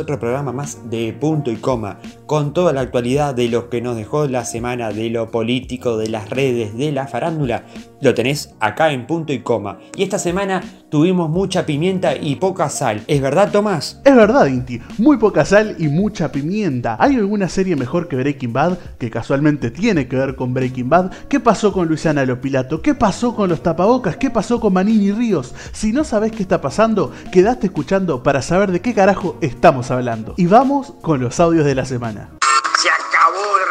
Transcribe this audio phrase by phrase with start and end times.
[0.00, 1.98] otro programa más de punto y coma,
[2.30, 6.08] con toda la actualidad de lo que nos dejó la semana, de lo político, de
[6.08, 7.64] las redes, de la farándula,
[8.00, 9.80] lo tenés acá en punto y coma.
[9.96, 13.02] Y esta semana tuvimos mucha pimienta y poca sal.
[13.08, 14.00] ¿Es verdad, Tomás?
[14.04, 14.80] Es verdad, Inti.
[14.98, 16.96] Muy poca sal y mucha pimienta.
[17.00, 21.10] ¿Hay alguna serie mejor que Breaking Bad que casualmente tiene que ver con Breaking Bad?
[21.28, 22.80] ¿Qué pasó con Luisiana Lopilato?
[22.80, 24.16] ¿Qué pasó con los tapabocas?
[24.16, 25.52] ¿Qué pasó con Manini Ríos?
[25.72, 30.34] Si no sabés qué está pasando, quedaste escuchando para saber de qué carajo estamos hablando.
[30.36, 32.19] Y vamos con los audios de la semana.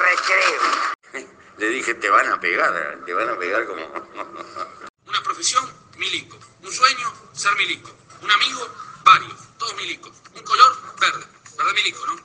[0.10, 1.28] Recreo.
[1.60, 2.74] Le dije, te van a pegar,
[3.06, 3.82] te van a pegar como...
[5.08, 5.64] Una profesión,
[5.98, 6.36] milico.
[6.64, 7.92] Un sueño, ser milico.
[8.24, 8.62] Un amigo,
[9.06, 9.36] varios.
[9.60, 10.12] Todos milicos.
[10.36, 11.26] Un color, verde.
[11.58, 12.16] ¿Verdad, milico, no?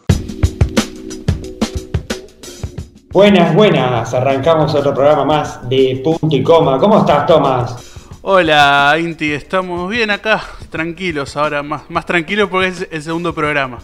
[3.11, 4.15] Buenas, buenas.
[4.15, 6.79] Arrancamos otro programa más de punto y coma.
[6.79, 7.77] ¿Cómo estás, Tomás?
[8.23, 9.33] Hola, Inti.
[9.33, 13.79] Estamos bien acá, tranquilos ahora, más, más tranquilos porque es el segundo programa.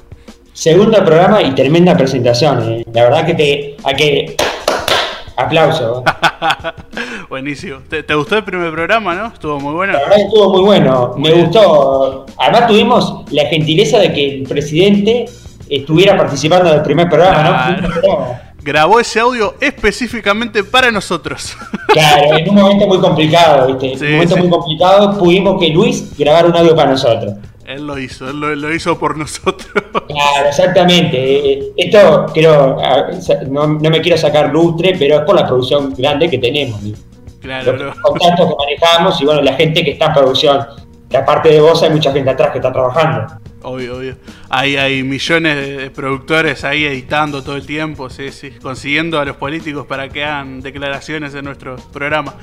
[0.52, 2.72] Segundo programa y tremenda presentación.
[2.72, 2.84] eh.
[2.92, 3.76] La verdad que te...
[3.84, 4.36] Hay que...
[5.36, 6.04] Aplauso.
[7.30, 7.78] Buenísimo.
[7.88, 9.26] ¿Te, te gustó el primer programa, no?
[9.28, 9.94] Estuvo muy bueno.
[9.94, 11.14] La verdad que estuvo muy bueno.
[11.16, 12.26] Me gustó.
[12.38, 15.24] Además tuvimos la gentileza de que el presidente
[15.70, 17.88] estuviera participando del primer programa, ¿no?
[18.62, 21.56] Grabó ese audio específicamente para nosotros.
[21.90, 23.94] Claro, en un momento muy complicado, ¿viste?
[23.94, 24.40] En Sí, un momento sí.
[24.42, 27.32] muy complicado pudimos que Luis grabara un audio para nosotros.
[27.70, 29.70] Él lo hizo, él lo, lo hizo por nosotros.
[30.10, 31.52] Claro, exactamente.
[31.52, 33.06] Eh, Esto creo, ah,
[33.48, 36.80] no, no me quiero sacar lustre, pero es por la producción grande que tenemos.
[37.40, 38.02] Claro, Los no.
[38.02, 40.66] contactos que manejamos y bueno, la gente que está en producción.
[41.08, 43.34] Que aparte de vos hay mucha gente atrás que está trabajando.
[43.62, 44.16] Obvio, obvio.
[44.48, 49.24] Hay, hay millones de, de productores ahí editando todo el tiempo, sí, sí, consiguiendo a
[49.24, 52.34] los políticos para que hagan declaraciones en nuestro programa.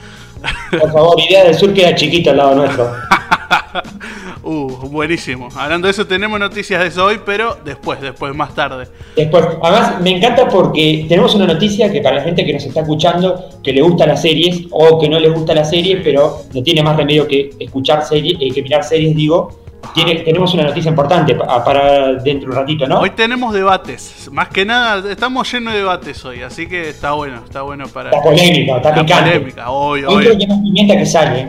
[0.72, 2.92] Por favor, Idea del Sur queda chiquito al lado nuestro.
[4.44, 5.50] uh, buenísimo.
[5.56, 8.88] Hablando de eso, tenemos noticias de eso hoy, pero después, después, más tarde.
[9.16, 12.82] Después, además me encanta porque tenemos una noticia que para la gente que nos está
[12.82, 16.64] escuchando, que le gusta las series o que no le gusta la serie, pero no
[16.64, 19.62] tiene más remedio que escuchar series, eh, que mirar series, digo,
[19.94, 23.00] tiene, tenemos una noticia importante pa- para dentro de un ratito, ¿no?
[23.00, 24.28] Hoy tenemos debates.
[24.32, 28.10] Más que nada, estamos llenos de debates hoy, así que está bueno, está bueno para.
[28.10, 29.32] Está polémica, está La picante.
[29.32, 30.26] polémica, obvio, Hoy obvio.
[30.30, 31.48] creo que más pimienta que sale.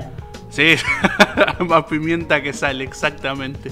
[0.59, 0.75] Sí,
[1.69, 3.71] más pimienta que sale, exactamente.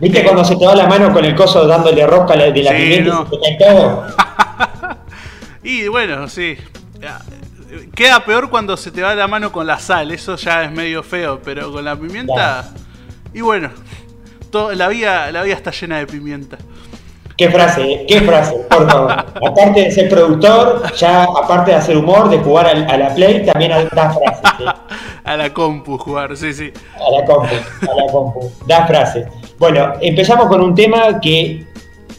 [0.00, 2.70] ¿Viste Eh, cuando se te va la mano con el coso dándole rosca de la
[2.70, 3.22] Sí, pimienta no.
[3.22, 4.06] y se te cae todo?
[5.62, 6.56] Y bueno, sí.
[7.94, 11.02] Queda peor cuando se te va la mano con la sal, eso ya es medio
[11.02, 12.70] feo, pero con la pimienta.
[13.34, 13.70] Y bueno,
[14.50, 16.56] todo, la, vida, la vida está llena de pimienta.
[17.42, 19.10] Qué frase, eh, qué frase, por favor.
[19.10, 23.72] Aparte de ser productor, ya aparte de hacer humor, de jugar a, la play, también
[23.72, 24.22] da frases.
[25.24, 26.72] A la compu jugar, sí, sí.
[26.94, 28.48] A la compu, a la compu.
[28.66, 29.26] Da frases.
[29.58, 31.66] Bueno, empezamos con un tema que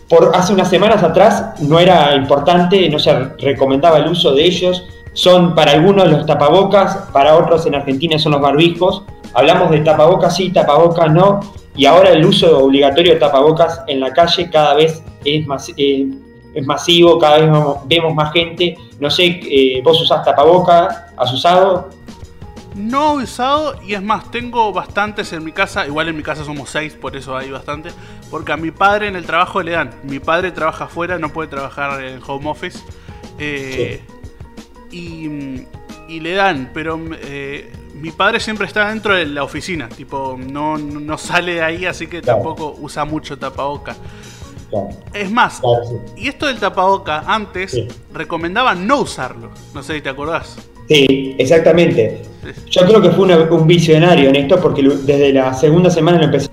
[0.10, 4.90] por hace unas semanas atrás no era importante, no se recomendaba el uso de ellos.
[5.14, 9.04] Son para algunos los tapabocas, para otros en Argentina son los barbijos.
[9.34, 11.40] Hablamos de tapabocas sí, tapabocas no.
[11.76, 16.08] Y ahora el uso obligatorio de tapabocas en la calle cada vez es más, eh,
[16.54, 18.78] es masivo, cada vez vamos- vemos más gente.
[19.00, 21.90] No sé, eh, vos usás tapabocas, ¿has usado?
[22.76, 25.86] No he usado y es más, tengo bastantes en mi casa.
[25.88, 27.90] Igual en mi casa somos seis, por eso hay bastante.
[28.30, 29.92] Porque a mi padre en el trabajo le dan.
[30.04, 32.80] Mi padre trabaja afuera, no puede trabajar en home office.
[33.40, 34.02] Eh,
[34.92, 35.66] y,
[36.08, 39.88] y le dan, pero eh, mi padre siempre está dentro de la oficina.
[39.90, 42.40] Tipo, no, no sale de ahí, así que Claro.
[42.40, 43.96] tampoco usa mucho tapaboca.
[44.70, 45.96] Claro, Es más, claro, sí.
[46.24, 47.88] y esto del tapaboca, antes Sí.
[48.12, 49.52] recomendaban no usarlo.
[49.74, 50.58] No sé si te acordás.
[50.90, 52.24] Sí, exactamente.
[52.70, 56.50] Yo creo que fue un visionario en esto porque desde la segunda semana lo empecé.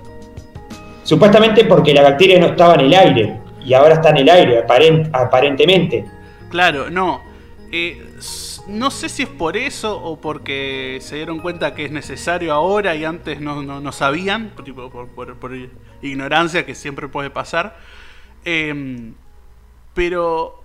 [1.03, 4.65] Supuestamente porque la bacteria no estaba en el aire y ahora está en el aire,
[4.65, 6.05] aparen- aparentemente.
[6.49, 7.21] Claro, no.
[7.71, 8.01] Eh,
[8.67, 12.95] no sé si es por eso o porque se dieron cuenta que es necesario ahora
[12.95, 15.51] y antes no, no, no sabían, tipo, por, por- por
[16.01, 17.77] ignorancia que siempre puede pasar.
[18.45, 19.13] Em,
[19.93, 20.63] pero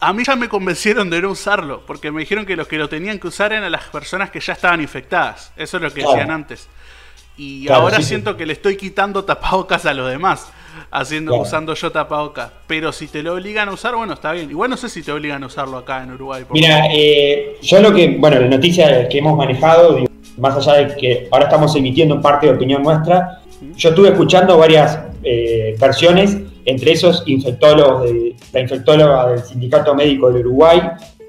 [0.00, 2.88] a mí ya me convencieron de no usarlo, porque me dijeron que los que lo
[2.88, 5.52] tenían que usar eran las personas que ya estaban infectadas.
[5.56, 6.10] Eso es lo que Claro.
[6.16, 6.68] decían antes.
[7.38, 8.08] Y Claro, ahora sí, sí.
[8.10, 10.50] siento que le estoy quitando tapabocas a los demás,
[10.90, 11.42] haciendo, Claro.
[11.42, 12.50] usando yo tapabocas.
[12.66, 14.50] Pero si te lo obligan a usar, bueno, está bien.
[14.50, 16.44] Igual no sé si te obligan a usarlo acá en Uruguay.
[16.50, 19.98] Mira, eh, yo lo que, bueno, la noticia que hemos manejado,
[20.38, 23.42] más allá de que ahora estamos emitiendo parte de opinión nuestra,
[23.76, 30.30] yo estuve escuchando varias eh, versiones, entre esos infectólogos, de, la infectóloga del Sindicato Médico
[30.30, 30.80] del Uruguay,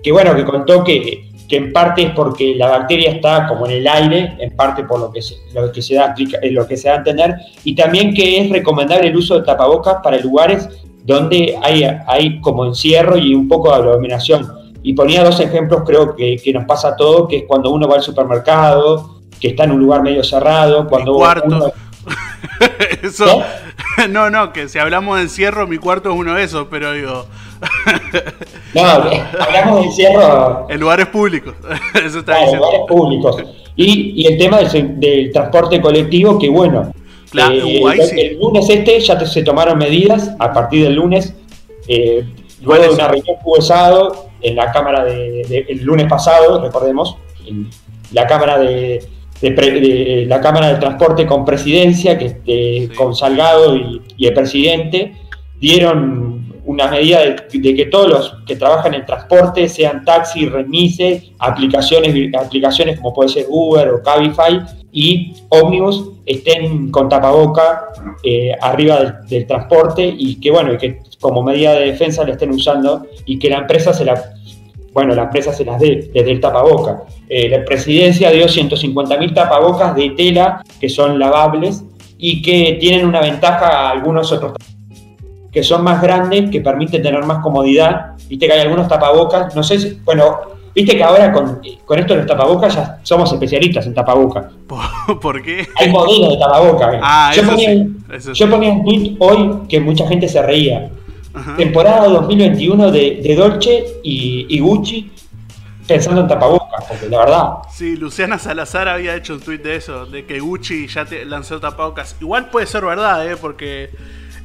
[0.03, 3.73] que bueno, que contó que que en parte es porque la bacteria está como en
[3.73, 6.75] el aire, en parte por lo que se, lo que se, da, eh, lo que
[6.75, 10.67] se da a entender, y también que es recomendable el uso de tapabocas para lugares
[11.05, 14.51] donde hay, hay como encierro y un poco de aglomeración.
[14.83, 17.87] Y ponía dos ejemplos, creo que, que nos pasa a todos, que es cuando uno
[17.87, 21.71] va al supermercado, que está en un lugar medio cerrado, cuando uno...
[23.01, 23.43] Eso,
[24.09, 27.25] no, no, que si hablamos de encierro, mi cuarto es uno de esos, pero digo,
[28.75, 30.67] no, hablamos de encierro.
[30.69, 31.55] En lugares públicos.
[32.05, 33.43] Eso está En lugares públicos.
[33.75, 36.91] Y, y el tema del, transporte colectivo, que bueno.
[37.33, 37.83] Eh,
[38.15, 41.35] el, lunes este ya se tomaron medidas a partir del lunes.
[41.87, 42.25] Eh,
[42.61, 47.69] luego de una reunión que en la Cámara de, el lunes pasado, recordemos, en
[48.11, 49.05] la Cámara de,
[50.27, 55.13] la Cámara de Transporte con presidencia, que con Salgado y, y el presidente,
[55.59, 56.36] dieron
[56.67, 62.99] una medida de, que todos los que trabajan en transporte, sean taxi, remise, aplicaciones, aplicaciones
[62.99, 64.61] como puede ser Uber o Cabify
[64.91, 67.85] y ómnibus, estén con tapaboca
[68.21, 73.07] eh, arriba del, transporte y que bueno, que como medida de defensa la estén usando
[73.25, 74.21] y que la empresa se la
[74.91, 77.03] bueno, la empresa se las dé desde el tapaboca.
[77.29, 81.83] Eh, la presidencia dio 150.000 tapabocas de tela que son lavables
[82.17, 84.53] y que tienen una ventaja a algunos otros
[85.51, 88.13] que son más grandes, que permiten tener más comodidad.
[88.27, 90.37] Viste que hay algunos tapabocas, no sé si, bueno,
[90.75, 94.45] viste que ahora con, con esto de los tapabocas ya somos especialistas en tapabocas.
[95.21, 95.67] ¿Por qué?
[95.75, 96.95] Hay modelos de tapabocas.
[97.01, 97.87] Ah, yo, ponía,
[98.33, 100.89] yo ponía un tweet hoy que mucha gente se reía.
[101.55, 105.11] Temporada 2021 de, de Dolce y, Gucci
[105.87, 107.47] pensando en tapabocas, porque la verdad.
[107.71, 111.59] Sí, Luciana Salazar había hecho un tweet de eso, de que Gucci ya te lanzó
[111.59, 112.15] tapabocas.
[112.19, 113.37] Igual puede ser verdad, ¿eh?
[113.39, 113.89] porque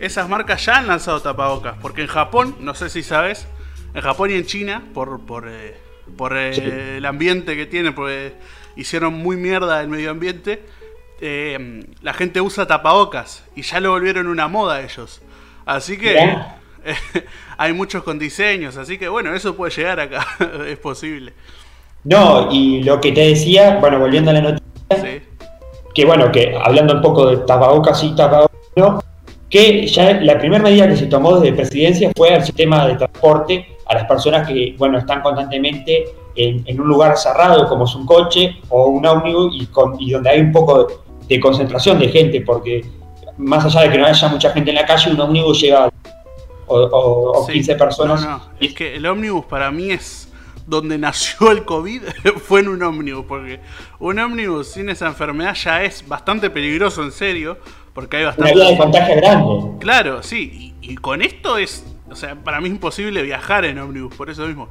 [0.03, 1.77] esas marcas ya han lanzado tapabocas.
[1.81, 3.47] Porque en Japón, no sé si sabes,
[3.95, 5.77] en Japón y en China, por, por, eh,
[6.17, 8.35] por eh, el ambiente que tienen, porque
[8.77, 10.65] hicieron muy mierda el medio ambiente,
[11.21, 15.23] eh, la gente usa tapabocas y ya lo volvieron una moda ellos.
[15.67, 16.37] Así que
[17.57, 20.27] hay muchos con diseños, así que bueno, eso puede llegar acá,
[20.67, 21.33] es posible.
[22.03, 25.23] No, y lo que te decía, bueno, volviendo a la noticia,
[25.95, 29.12] que bueno, que hablando un poco de tapabocas y tapabocas, ¿no?
[29.53, 33.77] Que ya la primera medida que se tomó desde presidencia fue al sistema de transporte
[33.87, 38.57] a las personas que bueno están constantemente en, un lugar cerrado como es un coche
[38.71, 39.69] o un ómnibus y,
[39.99, 40.89] y donde hay un poco
[41.29, 42.83] de, concentración de gente porque
[43.37, 45.91] más allá de que no haya mucha gente en la calle un ómnibus llega
[46.67, 48.43] o, 15 personas no, no.
[48.59, 50.33] es que el ómnibus para mí es
[50.67, 52.03] donde nació el COVID
[52.43, 53.61] fue en un ómnibus porque
[53.99, 57.59] un ómnibus sin esa enfermedad ya es bastante peligroso en serio
[57.95, 58.55] porque hay bastante.
[58.55, 59.79] Una de contagio grande.
[59.81, 60.75] Claro, sí.
[60.81, 61.85] Y, con esto es.
[62.11, 64.69] O sea, para mí es imposible viajar en ómnibus, por eso mismo.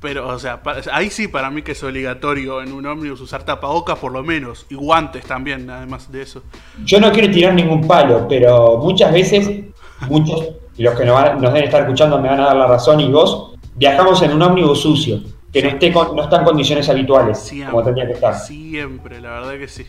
[0.00, 0.60] Pero, o sea,
[0.92, 4.64] ahí sí para mí que es obligatorio en un ómnibus usar tapabocas por lo menos.
[4.70, 6.42] Y guantes también, además de eso.
[6.84, 9.50] Yo no quiero tirar ningún palo, pero muchas veces,
[10.08, 10.48] muchos,
[10.78, 13.54] los que nos, nos deben estar escuchando me van a dar la razón y vos,
[13.74, 15.20] viajamos en un ómnibus sucio,
[15.52, 18.34] que no, esté no está en condiciones habituales, como tendría que estar.
[18.38, 19.86] Siempre, la verdad que sí.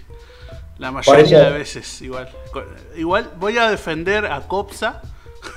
[0.81, 2.27] La mayoría de veces, igual.
[2.97, 5.01] Igual voy a defender a Copsa.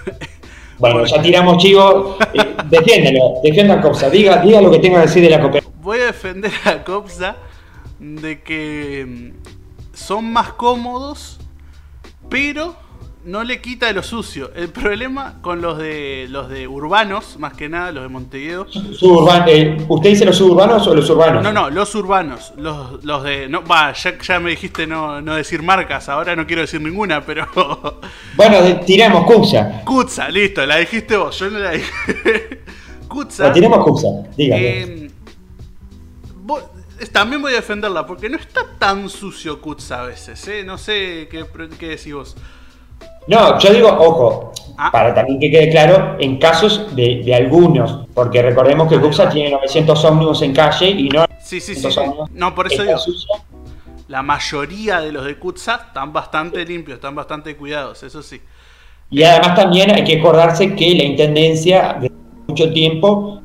[0.76, 2.18] Bueno, ya tiramos chivo.
[2.32, 4.10] Eh, defiéndelo, defienda a Copsa.
[4.10, 5.72] Diga, diga lo que tenga que decir de la cooperativa.
[5.80, 7.36] Voy a defender a Copsa
[8.00, 11.38] de que mm, son más cómodos,
[12.28, 12.74] pero
[13.24, 14.50] no le quita de lo sucio.
[14.54, 18.66] El problema con los de los de urbanos, más que nada, los de Montevideo.
[19.46, 21.42] Eh, ¿Usted dice los suburbanos o los urbanos?
[21.42, 22.52] No, no, los urbanos.
[22.56, 23.48] Los, los de.
[23.48, 23.62] No,
[24.22, 27.46] ya, me dijiste no, no, decir marcas, ahora no quiero decir ninguna, pero.
[28.36, 29.82] Bueno, tiramos Kutza.
[29.84, 32.62] Kutza, listo, la dijiste vos, yo no la dije.
[33.08, 33.52] Kutza.
[33.52, 34.62] tiremos Kutza, dígame.
[34.62, 35.10] Eh,
[37.12, 40.64] también voy a defenderla, porque no está tan sucio Kutza a veces, ¿eh?
[40.64, 41.46] No sé qué,
[41.78, 42.36] qué decís vos.
[43.26, 44.90] No, yo digo, ojo, ah.
[44.90, 50.04] para también que quede claro, en casos de, algunos, porque recordemos que Cuxa tiene 900
[50.04, 51.24] ómnibus en calle y no...
[51.40, 51.88] Sí, sí, sí.
[52.32, 52.98] No, por eso digo,
[54.08, 58.40] la mayoría de los de Kutza están bastante limpios, están bastante cuidados, eso sí.
[59.10, 62.10] Y además también hay que acordarse que la Intendencia de
[62.46, 63.40] mucho tiempo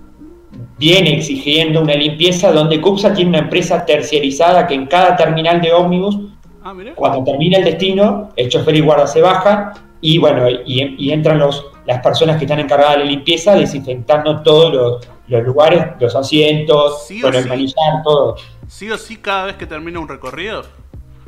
[0.78, 5.74] viene exigiendo una limpieza donde CUPSA tiene una empresa terciarizada que en cada terminal de
[5.74, 6.18] ómnibus
[6.64, 11.40] Ah, Cuando termina el destino, el chofer y guarda se bajan y bueno, y, entran
[11.40, 17.08] los, las personas que están encargadas de la limpieza desinfectando todos los, lugares, los asientos,
[17.22, 18.36] con el manillar, todo.
[18.68, 20.64] ¿Sí o sí cada vez que termina un recorrido?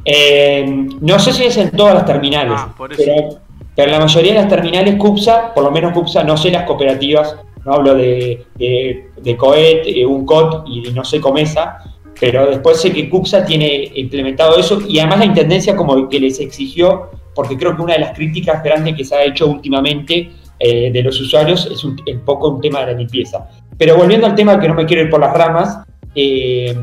[0.05, 0.65] Eh,
[1.01, 3.39] no sé si es en todas las terminales, ah, pero,
[3.75, 6.63] pero, en la mayoría de las terminales CUPSA, por lo menos CUPSA, no sé las
[6.63, 7.35] cooperativas,
[7.65, 11.77] no hablo de, de, de Coet, eh, un COT y no sé Comesa,
[12.21, 16.39] pero después sé que Cuxa tiene implementado eso y además la Intendencia como que les
[16.39, 20.91] exigió, porque creo que una de las críticas grandes que se ha hecho últimamente eh,
[20.91, 23.49] de los usuarios es un, un, poco un tema de la limpieza.
[23.75, 25.79] Pero volviendo al tema que no me quiero ir por las ramas,
[26.13, 26.75] eh,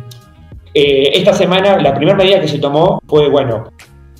[0.74, 3.70] eh, esta semana la primera medida que se tomó fue, bueno,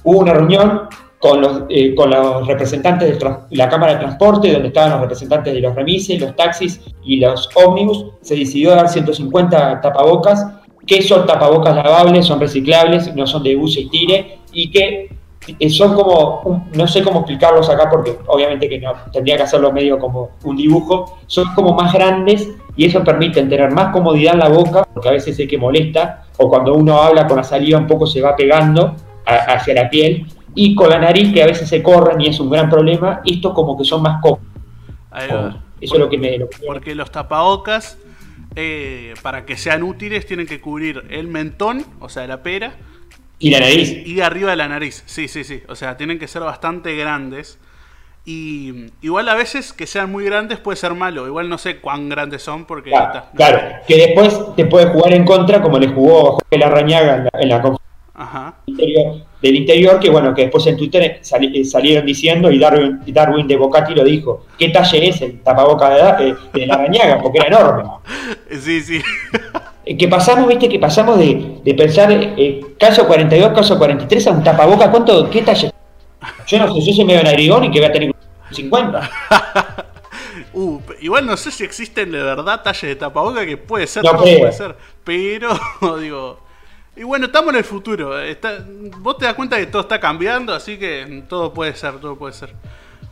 [0.04, 0.82] hubo una reunión
[1.18, 5.52] con los, eh, con los representantes de la Cámara de Transporte, donde estaban los representantes
[5.52, 10.46] de los remises, los taxis y los ómnibus, se decidió dar 150 tapabocas,
[10.88, 15.10] que son tapabocas lavables, son reciclables, no son de uso y tire, y que
[15.58, 19.44] eh, son como, un, no sé cómo explicarlos acá porque obviamente que no, tendría que
[19.44, 24.34] hacerlo medio como un dibujo, son como más grandes y eso permite tener más comodidad
[24.34, 27.44] en la boca, porque a veces sé que molesta, o cuando uno habla con la
[27.44, 28.94] saliva un poco se va pegando
[29.26, 32.40] a, hacia la piel, y con la nariz que a veces se corren y es
[32.40, 34.46] un gran problema, estos como que son más cómodos.
[35.80, 36.38] Eso es lo que me...
[36.38, 37.98] Lo que porque los tapabocas,
[38.60, 42.74] eh, para que sean útiles, tienen que cubrir el mentón, o sea, la pera,
[43.38, 44.04] y la nariz.
[44.04, 45.62] Y arriba de la nariz, sí, sí, sí.
[45.68, 47.60] O sea, tienen que ser bastante grandes.
[48.24, 51.28] Y igual a veces que sean muy grandes puede ser malo.
[51.28, 52.90] Igual no sé cuán grandes son porque...
[52.90, 57.24] Claro, está, que después te puede jugar en contra como le jugó Jorge Larrañaga en
[57.24, 57.78] la, en la
[58.14, 58.56] Ajá.
[59.40, 63.46] Del interior, que bueno, que después en Twitter sali- eh, salieron diciendo y Darwin, Darwin
[63.46, 67.20] de Bocati lo dijo, ¿qué talle es el tapaboca de, eh, de Larrañaga?
[67.22, 67.84] Porque era enorme.
[68.60, 69.00] Sí, sí.
[69.84, 74.30] Eh, Que pasamos, viste, que pasamos de, de pensar eh, caso 42, caso 43 a
[74.32, 75.70] un tapaboca, ¿cuánto, qué talle?
[76.46, 78.14] Yo no sé, yo soy medio narigón y que voy a tener
[78.50, 79.10] 50.
[80.52, 84.16] Uh, igual no sé si existen de verdad talles de tapaboca que puede ser, No
[84.16, 84.74] puede ser.
[85.04, 85.50] Pero,
[86.00, 86.40] digo.
[86.98, 88.18] Y bueno, estamos en el futuro.
[88.20, 88.58] Está,
[88.98, 92.32] vos te das cuenta que todo está cambiando, así que todo puede ser, todo puede
[92.32, 92.50] ser.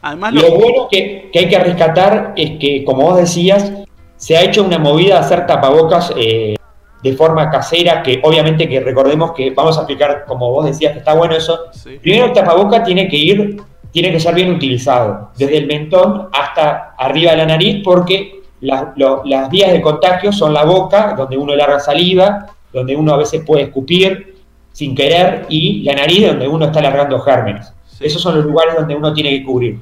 [0.02, 3.72] Además, Lo bueno que, que hay que rescatar es que, como vos decías,
[4.16, 6.56] se ha hecho una movida de hacer tapabocas eh,
[7.02, 10.98] de forma casera, que obviamente que recordemos que vamos a explicar, como vos decías, que
[10.98, 11.66] está bueno eso.
[11.72, 11.98] Sí.
[12.02, 13.62] Primero el tapaboca tiene que ir,
[13.92, 18.86] tiene que ser bien utilizado, desde el mentón hasta arriba de la nariz, porque las,
[18.96, 23.16] lo- las vías de contagio son la boca, donde uno larga saliva, donde uno a
[23.16, 24.36] veces puede escupir
[24.72, 27.72] sin querer, y la nariz, donde uno está largando gérmenes.
[27.86, 28.04] Sí.
[28.04, 29.78] Esos son los lugares donde uno tiene que cubrir.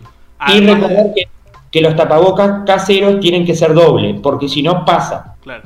[0.47, 1.29] Y recordar que,
[1.73, 5.35] que los tapabocas caseros tienen que ser doble, porque si no pasa.
[5.43, 5.65] Claro.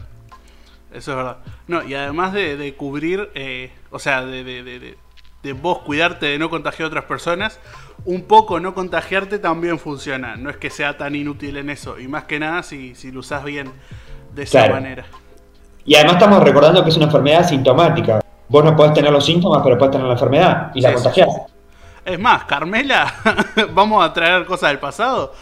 [0.93, 1.37] Eso es verdad.
[1.67, 4.97] No, y además de, de cubrir, eh, o sea, de, de- de- de-
[5.43, 7.61] de vos cuidarte de no contagiar a otras personas,
[8.07, 10.35] un poco no contagiarte también funciona.
[10.37, 12.01] No es que sea tan inútil en eso.
[12.01, 13.71] Y más que nada si, si lo usás bien
[14.35, 14.75] de esa Claro.
[14.75, 15.05] manera.
[15.89, 18.21] Y además estamos recordando que es una enfermedad sintomática.
[18.49, 21.03] Vos no podés tener los síntomas, pero podés tener la enfermedad y la Sí, sí.
[21.03, 21.29] contagiás.
[22.05, 23.15] Es más, Carmela,
[23.75, 25.33] vamos a traer cosas del pasado.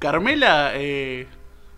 [0.00, 1.28] Carmela eh,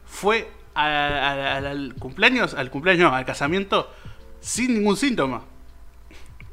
[0.06, 3.90] fue a- a- a- al cumpleaños, al cumpleaños, no, al casamiento,
[4.40, 5.42] sin ningún síntoma.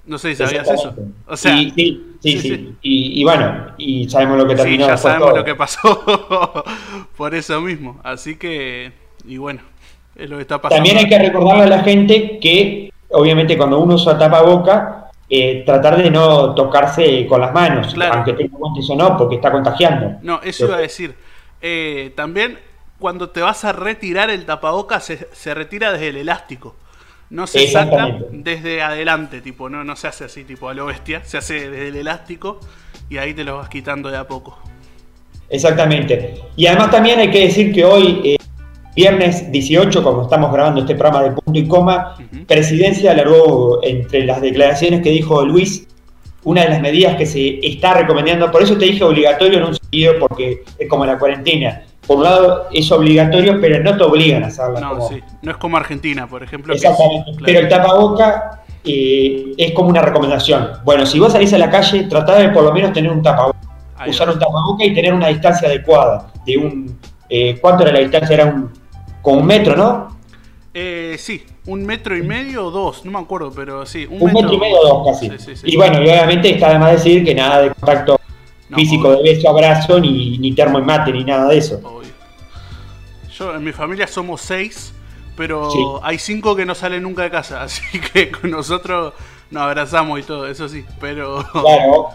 [0.06, 0.94] No sé si sabías eso.
[1.28, 2.50] O sea, Y- sí, sí, sí, sí.
[2.50, 2.76] sí.
[2.82, 5.38] Y, y bueno, y sabemos lo que sí, terminó ya después sabemos todo.
[5.38, 6.64] lo que pasó
[7.18, 8.00] por eso mismo.
[8.04, 8.92] Así que,
[9.26, 9.62] y bueno,
[10.24, 10.76] es lo que está pasando.
[10.84, 15.98] También hay que recordarle a la gente que, obviamente, cuando uno usa tapaboca, eh, tratar
[16.02, 18.16] de no tocarse con las manos, Claro.
[18.16, 20.18] aunque tenga guantes o no, porque está contagiando.
[20.22, 21.16] No, eso iba a decir.
[21.62, 22.60] Eh, también
[23.00, 26.76] cuando te vas a retirar el tapabocas se, se retira desde el elástico.
[27.30, 31.24] No se saca desde adelante, tipo, no, no se hace así, tipo a lo bestia.
[31.24, 32.60] Se hace desde el elástico
[33.10, 34.60] y ahí te lo vas quitando de a poco.
[35.50, 36.42] Exactamente.
[36.56, 38.36] Y además también hay que decir que hoy, eh,
[38.96, 42.46] viernes 18, como estamos grabando este programa de punto y coma, Ujú.
[42.46, 45.88] Presidencia alargó entre las declaraciones que dijo Luis
[46.44, 48.50] una de las medidas que se está recomendando.
[48.52, 51.84] Por eso te dije obligatorio en un sentido, porque es como la cuarentena.
[52.08, 54.80] Por un lado es obligatorio, pero no te obligan a hacerla.
[54.80, 55.22] No, como- sí.
[55.44, 56.74] No es como Argentina, por ejemplo.
[56.74, 57.32] que es- Exactamente.
[57.46, 60.68] Pero el tapaboca eh, es como una recomendación.
[60.84, 63.60] Bueno, si vos salís a la calle, tratá de por lo menos tener un tapaboca.
[64.08, 66.32] Usar un tapaboca y tener una distancia adecuada.
[66.44, 66.98] De un.
[67.30, 68.34] eh, ¿Cuánto era la distancia?
[68.34, 68.72] Era un.
[69.22, 70.18] Como un metro, ¿no?
[70.74, 74.08] Eh, sí, un metro y medio o dos, no me acuerdo, pero sí.
[74.10, 75.30] Un, Un metro y medio o dos casi.
[75.30, 75.64] Sí, sí, sí.
[75.66, 78.20] Y bueno, y obviamente está de más decir que nada de contacto
[78.70, 79.22] No, físico obvio.
[79.24, 81.80] de beso, abrazo, ni, ni termo en mate, ni nada de eso.
[81.84, 82.10] Obvio.
[83.38, 84.94] Yo, en mi familia somos seis,
[85.36, 89.14] pero hay cinco que no salen nunca de casa, así que con nosotros
[89.50, 91.46] nos abrazamos y todo, eso sí, pero...
[91.52, 92.10] Claro.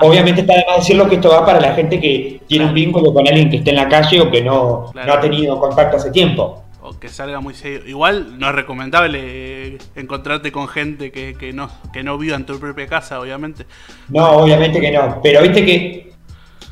[0.00, 3.12] Obviamente está de más decirlo que esto va para la gente que tiene un vínculo
[3.12, 5.06] con alguien que esté en la calle o que no, Claro.
[5.08, 6.62] no ha tenido contacto hace tiempo.
[6.82, 7.86] O que salga muy seguido.
[7.86, 12.58] Igual no es recomendable encontrarte con gente que, que no, que no viva en tu
[12.58, 13.66] propia casa, obviamente.
[14.08, 15.20] No, obviamente que no.
[15.22, 16.12] Pero viste que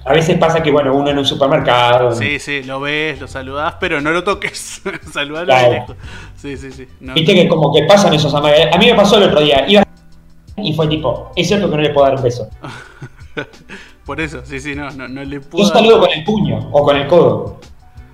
[0.05, 2.13] a veces pasa que, bueno, uno en un supermercado.
[2.13, 4.83] Sí, sí, lo ves, lo saludás, pero no lo toques.
[5.13, 5.73] Saludalo Claro.
[5.73, 5.97] lejos.
[6.37, 6.89] Sí, sí, sí.
[7.01, 8.67] No, Viste que como que pasan esos amagues.
[8.75, 9.65] A mí me pasó el otro día.
[9.69, 9.85] Iba
[10.57, 12.49] y fue tipo, es cierto que no le puedo dar un beso.
[14.05, 15.69] Por eso, sí, sí, no, no, no le Yo puedo.
[15.69, 17.61] saludo con el puño o con el codo.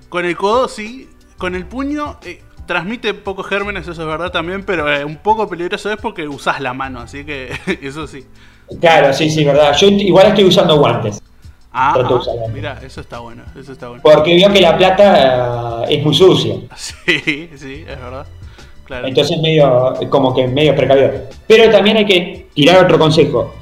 [0.09, 1.09] Con el codo, sí.
[1.37, 5.47] Con el puño, eh, transmite pocos gérmenes, eso es verdad también, pero eh, un poco
[5.47, 8.25] peligroso es porque usás la mano, así que eso sí.
[8.79, 9.75] Claro, sí, sí, verdad.
[9.77, 11.21] Yo igual estoy usando guantes.
[11.71, 12.19] Ah, ah,
[12.51, 14.01] mira, eso está bueno, eso está bueno.
[14.01, 16.55] Porque veo que la plata eh, es muy sucia.
[16.75, 18.25] Sí, sí, es verdad.
[18.85, 19.07] Claro.
[19.07, 21.11] Entonces medio, como que medio precavido.
[21.45, 23.53] Pero también hay que tirar otro consejo.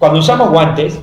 [0.00, 0.98] Cuando usamos guantes,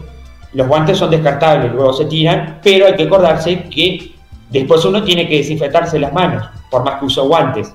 [0.54, 4.16] los guantes son descartables, luego se tiran, pero hay que acordarse que
[4.50, 7.72] después uno tiene que desinfectarse las manos, por más que uso guantes.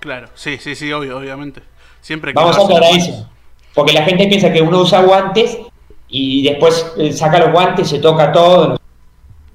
[0.00, 1.62] Claro, sí, sí, sí, obvio, obviamente.
[2.02, 3.26] Siempre que Vamos a aclarar eso.
[3.72, 5.56] Porque la gente piensa que uno usa guantes
[6.08, 8.78] y después eh, saca los guantes, se toca todo,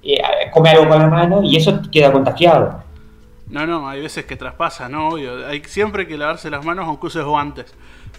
[0.02, 0.18] eh,
[0.52, 2.82] come algo con la mano y eso queda contagiado.
[3.48, 5.10] No, no, hay veces que traspasa, ¿no?
[5.10, 5.46] Obvio.
[5.46, 7.76] Hay siempre que lavarse las manos aunque uses guantes.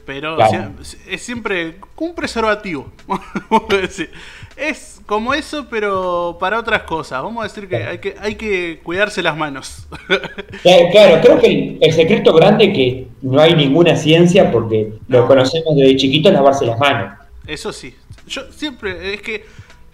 [0.08, 0.70] Pero Claro.
[1.06, 2.90] es siempre un preservativo.
[4.56, 7.22] Es como eso, pero para otras cosas.
[7.22, 9.86] Vamos a decir que hay que, hay que cuidarse las manos.
[10.64, 15.20] Eh, Claro, creo que el, el secreto grande que no hay ninguna ciencia porque lo
[15.20, 15.26] No.
[15.26, 17.18] conocemos desde chiquito es lavarse las manos.
[17.46, 17.94] Eso sí.
[18.26, 19.44] Yo siempre, es que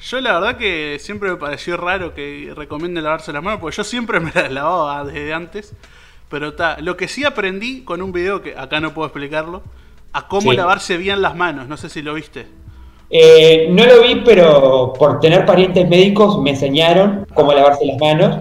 [0.00, 3.82] yo la verdad que siempre me pareció raro que recomienden lavarse las manos, porque yo
[3.84, 5.72] siempre me las lavaba desde antes.
[6.30, 9.62] Pero ta, lo que sí aprendí con un video que acá no puedo explicarlo,
[10.14, 10.56] a cómo Sí.
[10.56, 11.68] lavarse bien las manos.
[11.68, 12.46] No sé si lo viste.
[13.10, 18.38] Eh, no lo vi, pero por tener parientes médicos me enseñaron cómo lavarse las manos.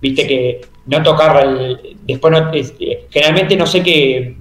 [0.00, 4.36] Viste que no tocar el, después no, es- eh, generalmente no sé qué,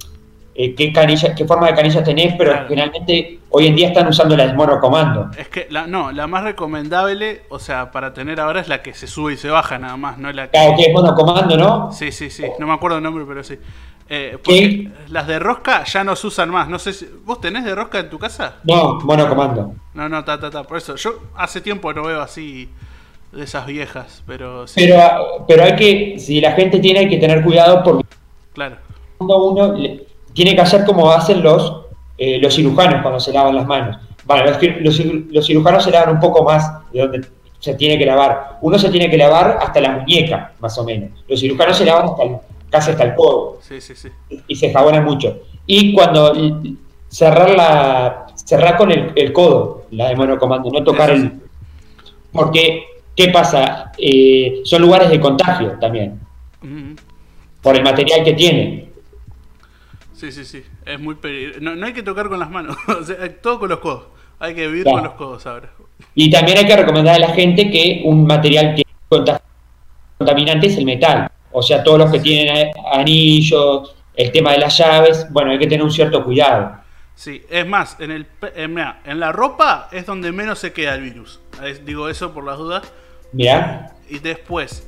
[0.56, 2.68] eh, qué canilla, qué forma de canilla tenés, pero Claro.
[2.70, 5.30] generalmente hoy en día están usando la de monocomando.
[5.38, 8.94] Es que la, no, la más recomendable, o sea, para tener ahora es la que
[8.94, 10.51] se sube y se baja nada más, no la que...
[10.51, 11.92] Claro, que es monocomando, ¿no?
[11.92, 13.58] Sí, sí, sí, no me acuerdo el nombre, pero sí.
[14.07, 14.38] Eh,
[15.09, 16.67] las de rosca ya no se usan más.
[16.69, 17.07] No sé si.
[17.25, 18.57] ¿Vos tenés de rosca en tu casa?
[18.63, 19.74] No, monocomando.
[19.95, 20.63] No, no, ta, ta, ta.
[20.63, 22.69] Por eso, yo hace tiempo no veo así
[23.31, 24.82] de esas viejas, pero sí.
[24.82, 24.99] Pero,
[25.47, 28.06] pero hay que, si la gente tiene, hay que tener cuidado porque
[28.53, 28.77] Claro.
[29.17, 31.82] cuando uno le- tiene que hacer como hacen los,
[32.17, 33.97] eh, los cirujanos cuando se lavan las manos.
[34.25, 34.99] Bueno, los, los
[35.32, 37.27] los cirujanos se lavan un poco más de donde
[37.60, 38.60] se tiene que lavar.
[38.62, 41.10] Uno se tiene que lavar hasta la muñeca, más o menos.
[41.27, 42.38] Los cirujanos se lavan hasta el-
[42.69, 44.10] casi hasta el codo Sí, sí, sí.
[44.47, 45.39] y se jabonan mucho.
[45.65, 46.34] Y cuando
[47.08, 51.41] cerrar la cerrar con el, el codo, la de monocomando, no tocar el...
[52.32, 52.84] Porque,
[53.15, 53.91] ¿qué pasa?
[53.97, 56.19] Eh, son lugares de contagio también,
[57.62, 58.89] por el material que tiene.
[60.13, 60.63] Sí, sí, sí.
[60.86, 61.60] Es muy peligroso.
[61.62, 62.78] No, no hay que tocar con las manos.
[62.88, 64.04] o sea, todo con los codos.
[64.39, 64.97] Hay que vivir Claro.
[64.97, 65.69] con los codos ahora.
[66.13, 68.84] Y también hay que recomendar a la gente que un material que
[70.17, 71.30] contaminante es el metal.
[71.58, 75.68] O sea, todos los que tienen anillos, el tema de las llaves, bueno, hay que
[75.68, 76.78] tener un cierto cuidado.
[77.15, 78.68] Sí, es más, en, el, pe- eh,
[79.06, 81.39] en la ropa es donde menos se queda el virus.
[81.63, 82.84] Es- digo eso por las dudas.
[83.32, 84.88] Mirá, Y después,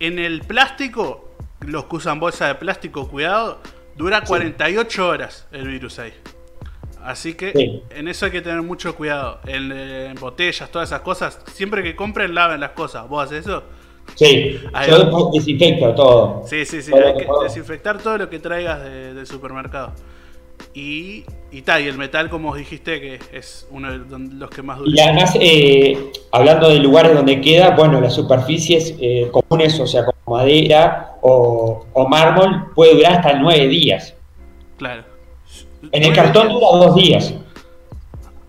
[0.00, 3.60] en el plástico, los que usan bolsa de plástico, cuidado,
[3.96, 6.12] dura 48 horas el virus ahí.
[7.02, 7.82] Así que Sí.
[7.90, 9.40] en eso hay que tener mucho cuidado.
[9.46, 13.06] En, eh, en botellas, todas esas cosas, siempre que compren, laven las cosas.
[13.08, 13.62] ¿Vos haces eso?
[14.14, 15.30] Sí, Ahí yo va.
[15.32, 16.42] desinfecto todo.
[16.46, 16.90] Sí, sí, sí.
[16.90, 19.92] Todo Hay que desinfectar todo lo que traigas de- del supermercado.
[20.72, 24.62] Y, y tal, y el metal, como os dijiste, que es uno de los que
[24.62, 25.04] más Y dura.
[25.04, 30.36] además, eh, hablando de lugares donde queda, bueno, las superficies eh, comunes, o sea, como
[30.36, 34.14] madera o, o mármol, puede durar hasta nueve días.
[34.78, 35.04] Claro.
[35.92, 36.60] En el cartón días.
[36.60, 37.34] dura dos días.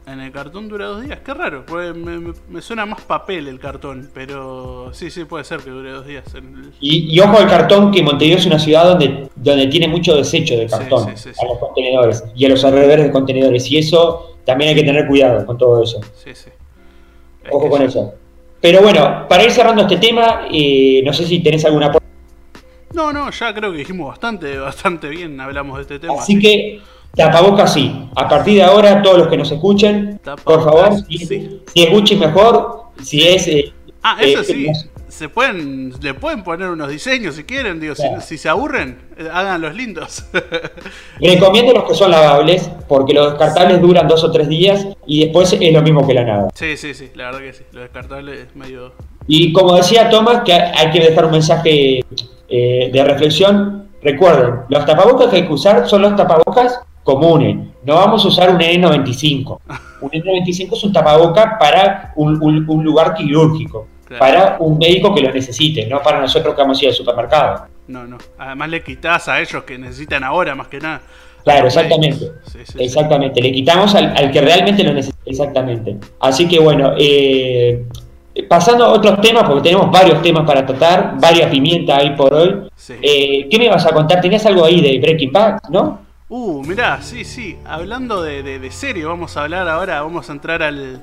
[0.07, 3.47] En el cartón dura dos días, qué raro, porque me, me- me suena más papel
[3.47, 6.23] el cartón, pero sí, sí, puede ser que dure dos días.
[6.35, 10.15] el- Y, y ojo al cartón, que Montevideo es una ciudad donde, donde tiene mucho
[10.15, 11.41] desecho de cartón sí, sí, sí.
[11.43, 13.71] a los contenedores y a los alrededores de contenedores.
[13.71, 15.99] Y eso también hay que tener cuidado con todo eso.
[16.23, 16.49] Sí, sí.
[17.43, 18.13] Es Ojo con eso.
[18.61, 21.91] Pero bueno, para ir cerrando este tema, eh, no sé si tenés alguna...
[22.93, 26.13] No, no, ya creo que dijimos bastante, bastante bien, hablamos de este tema.
[26.13, 26.79] Así que
[27.15, 28.09] tapabocas sí.
[28.15, 31.61] A partir de ahora, todos los que nos escuchen, por favor, si, sí.
[31.73, 33.47] si es Gucci mejor, si es...
[33.47, 33.71] eh,
[34.07, 34.73] Ah, eso eh, sí, no-
[35.07, 38.21] se pueden, le pueden poner unos diseños si quieren, digo, si- Claro.
[38.21, 40.25] si, se aburren, eh, hagan los lindos.
[41.19, 45.53] Recomiendo los que son lavables, porque los descartables duran dos o tres días y después
[45.59, 46.47] es lo mismo que la nada.
[46.53, 48.93] sí, sí, sí, la verdad que sí, lo descartable es medio...
[49.27, 52.01] Y como decía Tomás, que hay que dejar un mensaje
[52.47, 53.87] eh, de reflexión.
[54.03, 57.55] Recuerden, los tapabocas que hay que usar son los tapabocas comunes.
[57.85, 59.59] No vamos a usar un N95.
[60.01, 64.19] Un N95 es un tapaboca para un, un- un lugar quirúrgico, Claro.
[64.19, 67.65] para un médico que lo necesite, no para nosotros que vamos a ir al supermercado.
[67.87, 68.17] No, no.
[68.37, 71.01] Además le quitas a ellos que necesitan ahora más que nada.
[71.43, 72.17] Claro, exactamente.
[72.45, 72.83] Sí, sí, sí.
[72.83, 75.17] Exactamente, le quitamos al, al que realmente lo necesita.
[75.25, 75.97] Exactamente.
[76.19, 77.83] Así que bueno, eh,
[78.49, 82.55] pasando a otros temas, porque tenemos varios temas para tratar, varias pimientas ahí por hoy.
[83.01, 84.21] Eh, ¿Qué me vas a contar?
[84.21, 86.04] Tenías algo ahí de Breaking Bad, ¿no?
[86.27, 87.57] Uh, mirá, sí, sí.
[87.65, 91.01] Hablando de, de, de serie, vamos a hablar ahora, vamos a entrar al,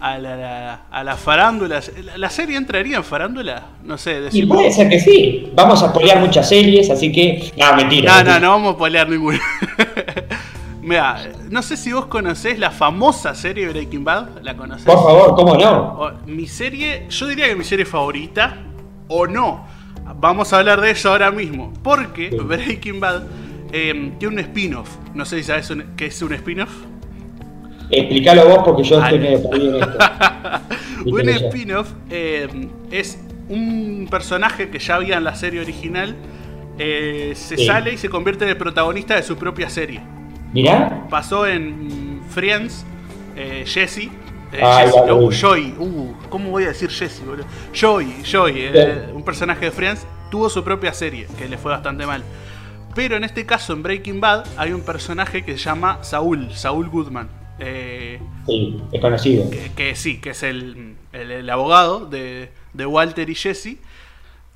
[0.00, 1.80] a, la, la- a la farándula.
[2.16, 3.66] ¿La, serie entraría en farándula?
[3.84, 4.56] No sé, Y decimos.
[4.56, 5.50] puede ser que sí.
[5.54, 7.52] Vamos a spoilear muchas series, así que.
[7.58, 8.10] No, mentira.
[8.12, 8.40] No, mentira.
[8.40, 9.38] no, no vamos a pelear ninguna.
[10.82, 14.40] Mira, no sé si vos conocés la famosa serie Breaking Bad.
[14.42, 14.86] ¿La conocés?
[14.86, 15.76] Por favor, ¿cómo no?
[15.98, 18.56] O- mi serie, yo diría que mi serie favorita,
[19.08, 19.66] o no.
[20.18, 21.74] Vamos a hablar de eso ahora mismo.
[21.82, 22.30] Porque.
[22.30, 23.24] Breaking Bad
[23.72, 24.88] eh, tiene un spin-off.
[25.14, 26.70] No sé si sabes un- qué es un spin-off.
[27.90, 29.98] Explícalo vos porque yo estoy medio perdido en esto.
[31.06, 32.48] un spin-off eh,
[32.90, 36.14] es un personaje que ya había en la serie original.
[36.80, 37.66] eh, se Sí.
[37.66, 40.00] sale y se convierte en el protagonista de su propia serie.
[40.52, 42.84] Mirá, Pasó en Friends,
[43.66, 44.08] Jesse.
[44.62, 47.44] Ay, Jesse- uh, Joey, uh, ¿cómo voy a decir Jesse, boludo?
[48.72, 49.12] Eh, Sí.
[49.12, 52.22] un personaje de Friends, tuvo su propia serie, que le fue bastante mal.
[52.98, 56.88] Pero en este caso, en Breaking Bad, hay un personaje que se llama Saúl, Saúl
[56.88, 57.28] Goodman.
[57.60, 59.48] eh, sí, es conocido.
[59.50, 63.76] que, que sí, que es el, el- el abogado de, de Walter y Jesse.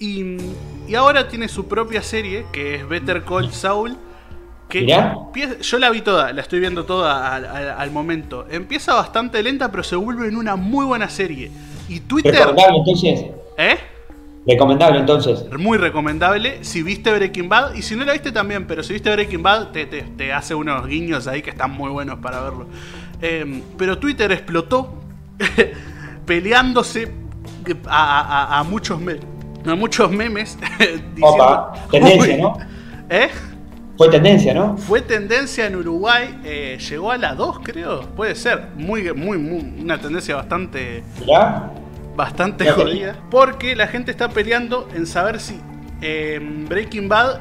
[0.00, 0.38] Y,
[0.88, 3.96] y ahora tiene su propia serie, que es Better Call Saul.
[4.68, 4.86] Que
[5.26, 8.46] empieza- yo la vi toda, la estoy viendo toda al, al- al momento.
[8.50, 11.48] Empieza bastante lenta, pero se vuelve en una muy buena serie.
[11.88, 13.24] Y Twitter, Recomendable entonces.
[13.56, 13.76] ¿eh?
[14.46, 15.44] Recomendable entonces.
[15.58, 16.64] Muy recomendable.
[16.64, 19.68] Si viste Breaking Bad, y si no la viste también, pero si viste Breaking Bad,
[19.70, 22.66] te, te- te hace unos guiños ahí que están muy buenos para verlo.
[23.20, 24.94] Eh, pero Twitter explotó
[26.26, 27.12] peleándose
[27.88, 29.20] a, a- a muchos, me-
[29.64, 30.58] a muchos memes.
[30.78, 32.56] diciendo- Opa, tendencia, ¿no?
[33.10, 33.28] ¿Eh?
[33.96, 34.76] Fue tendencia, ¿no?
[34.78, 38.00] Fue tendencia en Uruguay, eh, llegó a la 2, creo.
[38.16, 38.68] Puede ser.
[38.74, 41.70] Muy, muy, muy, una tendencia bastante Mirá.
[42.16, 43.16] Bastante jodida.
[43.30, 45.60] Porque la gente está peleando en saber si
[46.00, 47.40] eh, Breaking Bad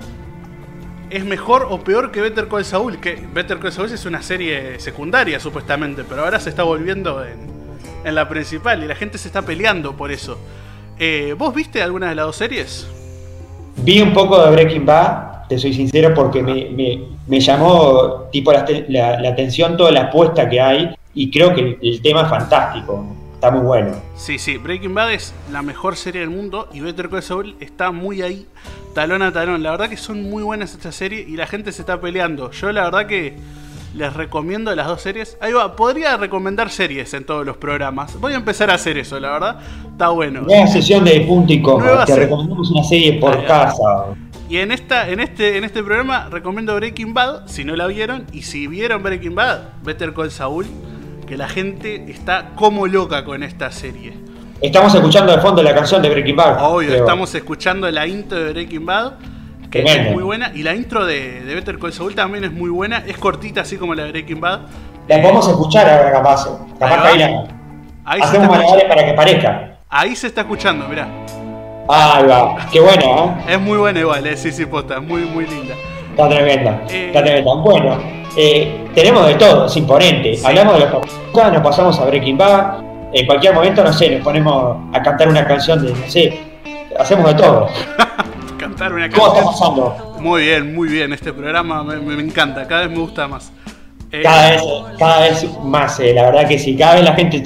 [1.10, 2.98] es mejor o peor que Better Call Saul.
[3.00, 7.38] Que Better Call Saul es una serie secundaria, supuestamente, pero ahora se está volviendo en,
[8.06, 10.38] en la principal y la gente se está peleando por eso.
[11.00, 12.88] Eh, ¿Vos viste alguna de las dos series?
[13.78, 18.52] Vi un poco de Breaking Bad, te soy sincero, porque me, me- me llamó tipo
[18.52, 22.22] la, la- la atención toda la apuesta que hay y creo que el, el tema
[22.24, 23.06] es fantástico,
[23.42, 23.96] está muy bueno.
[24.16, 27.92] Sí, sí, Breaking Bad es la mejor serie del mundo y Better Call Saul está
[27.92, 28.46] muy ahí,
[28.94, 29.64] talón a talón.
[29.64, 32.52] La verdad que son muy buenas esta serie y la gente se está peleando.
[32.52, 33.36] Yo la verdad que
[33.96, 35.40] les recomiendo las dos series.
[35.42, 38.16] Ahí va, podría recomendar series en todos los programas.
[38.22, 39.60] Voy a empezar a hacer eso, la verdad.
[39.92, 40.42] Está bueno.
[40.42, 43.82] Nueva sesión de punto y coma, te recomendamos una serie por casa.
[44.50, 48.28] Y en esta, en este, en este programa recomiendo Breaking Bad, si no la vieron,
[48.34, 50.68] y si vieron Breaking Bad, Better Call Saul,
[51.32, 54.12] que la gente está como loca con esta serie.
[54.60, 56.62] Estamos escuchando de fondo la canción de Breaking Bad.
[56.62, 57.00] Obvio, creo.
[57.00, 59.14] estamos escuchando la intro de Breaking Bad,
[59.72, 60.10] que Tremendo.
[60.10, 63.02] es muy buena, y la intro de, de Better Call Saul también es muy buena,
[63.08, 64.60] es cortita así como la de Breaking Bad.
[65.08, 66.50] La podemos escuchar ahora capaz.
[66.78, 67.44] Capaz Ahí que ahí la-
[68.04, 69.78] Ahí hacemos malabares para que parezca.
[69.88, 71.08] ahí se está escuchando, mirá.
[71.88, 73.54] Ahí va, qué bueno, ¿eh?
[73.54, 75.76] Es muy buena igual, eh, sí, sí, posta, es muy, muy linda.
[76.10, 77.06] Está tremenda, Eh.
[77.08, 77.54] está tremenda.
[77.54, 77.98] Bueno,
[78.38, 80.36] eh, tenemos de todo, es imponente.
[80.36, 80.46] Sí.
[80.46, 82.80] Hablamos de los papás, nos pasamos a Breaking Bad.
[83.14, 86.40] En cualquier momento, no sé, nos ponemos a cantar una canción de, no sé,
[86.98, 87.68] hacemos de todo.
[88.58, 89.76] Cantar una ¿Cómo está canción.
[89.76, 90.16] pasando?
[90.20, 93.52] Muy bien, muy bien, este programa me encanta, cada vez me gusta más.
[94.12, 94.62] Eh, Cada vez,
[95.00, 97.44] cada vez más, eh, la verdad que sí, cada vez la gente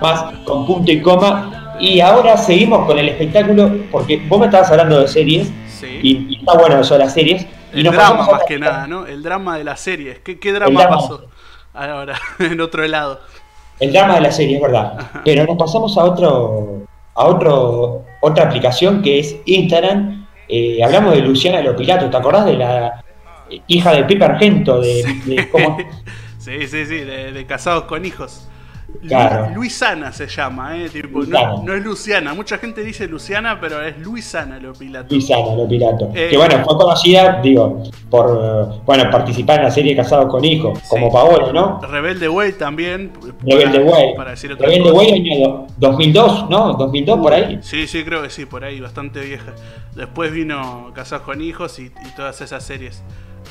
[0.00, 1.76] más con punto y coma.
[1.80, 5.86] Y ahora seguimos con el espectáculo, porque vos me estabas hablando de series, sí.
[6.02, 7.46] y, y está bueno eso de las series.
[7.74, 9.06] Y El drama más que nada, ¿no?
[9.06, 10.18] El drama de las series.
[10.20, 10.96] ¿Qué, qué drama drama.
[10.96, 11.24] pasó
[11.74, 13.20] ahora en otro lado?
[13.80, 14.96] El drama de la serie, es verdad.
[15.24, 16.82] Pero nos pasamos a otro,
[17.14, 20.26] a otro, otra aplicación que es Instagram.
[20.48, 23.02] Eh, hablamos de Luciana Lopilato, ¿te acordás de la
[23.66, 24.80] hija de Pepe Argento?
[24.80, 25.78] De, de cómo-
[26.38, 28.46] Sí, sí, sí, de, de casados con hijos.
[29.06, 29.50] Claro.
[29.54, 30.88] Luisana se llama, ¿eh?
[30.88, 31.48] Tipo, Luisana.
[31.56, 32.32] no, no es Luciana.
[32.34, 35.14] Mucha gente dice Luciana, pero es Luisana lo pilato.
[35.14, 36.10] Luciana Lopilato.
[36.14, 36.28] Eh.
[36.30, 40.78] que bueno, fue conocida, digo, por eh, bueno, participar en la serie Casados con Hijos,
[40.88, 41.12] como Sí.
[41.12, 41.80] Paola, ¿no?
[41.82, 43.12] Rebelde Way también.
[43.42, 44.14] Rebelde Way.
[44.16, 44.90] Para decir otra Rebelde.
[44.92, 46.72] Way año do- 2002, ¿no?
[46.74, 47.58] 2002 por ahí.
[47.62, 49.52] Sí, sí, creo que sí, por ahí, bastante vieja.
[49.94, 53.02] Después vino Casados con Hijos y, y todas esas series.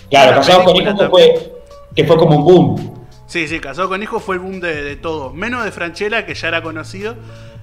[0.10, 1.54] Claro, Casados con Hijos que fue,
[1.96, 3.03] que fue como un boom.
[3.26, 5.32] Sí, sí, casado con hijo fue el boom de, de todo.
[5.34, 7.16] Menos de Franchella, que ya era conocido,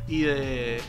[0.08, 0.80] y de.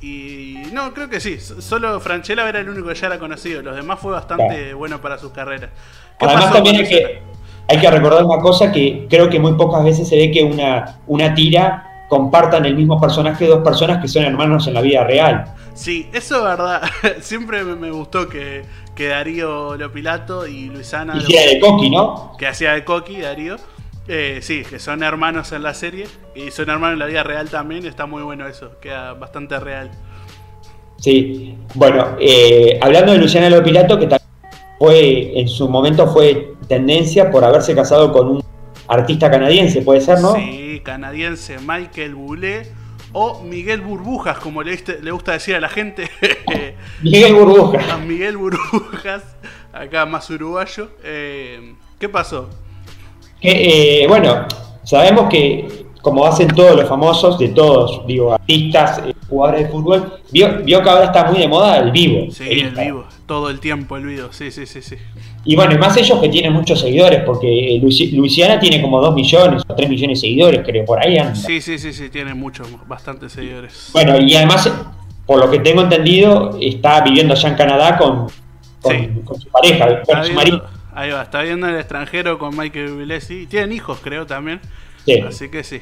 [0.00, 0.58] Y.
[0.72, 1.38] No, creo que sí.
[1.40, 3.62] Solo Franchella era el único que ya era conocido.
[3.62, 4.78] Los demás fue bastante Claro.
[4.78, 5.70] bueno para sus carreras.
[6.18, 7.22] ¿Qué Además también hay que,
[7.68, 10.98] hay que recordar una cosa que creo que muy pocas veces se ve que una,
[11.06, 15.46] una tira compartan el mismo personaje dos personas que son hermanos en la vida real.
[15.74, 16.82] Sí, eso es verdad.
[17.20, 18.62] Siempre me, gustó que,
[18.94, 21.16] que Darío Lopilato y Luisana.
[21.16, 22.32] Hiciera de Coqui, ¿no?
[22.38, 23.56] que hacía de Coqui, Darío.
[24.06, 27.48] Eh, sí, que son hermanos en la serie y son hermanos en la vida real
[27.48, 27.86] también.
[27.86, 29.90] Está muy bueno eso, queda bastante real.
[30.98, 31.56] Sí.
[31.74, 34.30] Bueno, eh, hablando de Luciana Lopilato, que también
[34.78, 38.44] fue, en su momento fue tendencia por haberse casado con un
[38.88, 40.34] artista canadiense, puede ser, ¿no?
[40.34, 42.68] Sí, canadiense Michael Bublé
[43.12, 44.76] o Miguel Burbujas, como le,
[45.10, 46.10] gusta decir a la gente.
[47.02, 47.94] Miguel Burbuja.
[47.94, 49.22] a Miguel Burbujas,
[49.72, 50.90] acá más uruguayo.
[51.02, 52.50] Eh, ¿Qué pasó?
[53.44, 54.46] Que, eh, bueno,
[54.84, 60.14] sabemos que como hacen todos los famosos, de todos, digo, artistas, eh, jugadores de fútbol,
[60.30, 62.30] vio, vio que ahora está muy de moda el vivo.
[62.30, 64.28] Sí, el vivo, todo el tiempo el vivo.
[64.30, 64.96] Sí, sí, sí, sí.
[65.44, 69.14] Y bueno, y más ellos que tienen muchos seguidores, porque Luisi- Luisiana tiene como 2
[69.14, 71.34] millones o 3 millones de seguidores, creo, por ahí anda.
[71.34, 73.90] Sí, sí, sí, sí, tiene muchos, bastantes seguidores.
[73.92, 74.70] Bueno, y además,
[75.26, 78.26] por lo que tengo entendido, está viviendo allá en Canadá con,
[78.80, 79.08] con, Sí.
[79.24, 80.64] con su pareja, Está con su marido.
[80.94, 83.46] Ahí va, está viendo el extranjero con Michael Bublé, sí.
[83.46, 84.60] Tienen hijos, creo, también.
[85.04, 85.20] Sí.
[85.20, 85.80] Así que sí.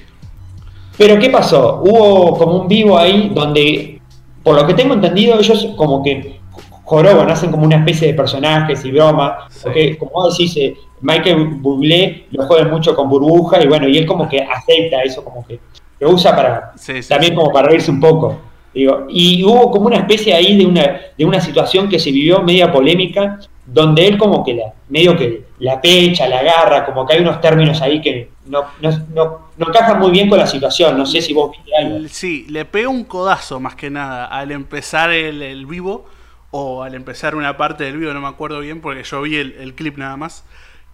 [0.98, 1.82] Pero ¿qué pasó?
[1.82, 4.00] Hubo como un vivo ahí donde,
[4.42, 6.40] por lo que tengo entendido, ellos como que
[6.84, 9.46] joroban, hacen como una especie de personajes y broma.
[9.48, 9.60] Sí.
[9.62, 13.98] Porque, como vos decís, eh, Michael Bublé lo joden mucho con burbuja y bueno, y
[13.98, 15.58] él como que acepta eso, como que
[16.00, 18.38] lo usa para Sí, sí, también como para reírse un poco.
[18.74, 22.42] Digo, y hubo como una especie ahí de una, de una situación que se vivió
[22.42, 27.14] media polémica, donde él como que la, medio que la pecha, la agarra, como que
[27.14, 30.98] hay unos términos ahí que no, no, no, no encajan muy bien con la situación.
[30.98, 32.00] No sé si vos viste algo.
[32.08, 36.06] Sí, le pegó un codazo más que nada al empezar el, el vivo
[36.50, 39.52] o al empezar una parte del vivo, no me acuerdo bien porque yo vi el,
[39.52, 40.44] el clip nada más.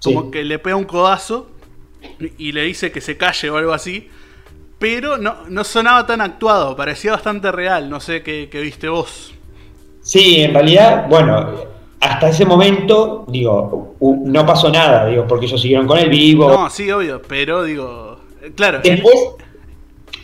[0.02, 0.30] Como Sí.
[0.30, 1.50] que le pega un codazo
[2.20, 4.08] y, y le dice que se calle o algo así.
[4.78, 9.34] Pero no, no sonaba tan actuado, parecía bastante real, no sé qué, qué viste vos.
[10.00, 11.64] Sí, en realidad, bueno,
[12.00, 16.48] hasta ese momento, digo, no pasó nada, digo, porque ellos siguieron con el vivo.
[16.48, 19.16] No, sí, obvio, pero digo, eh, claro, Después,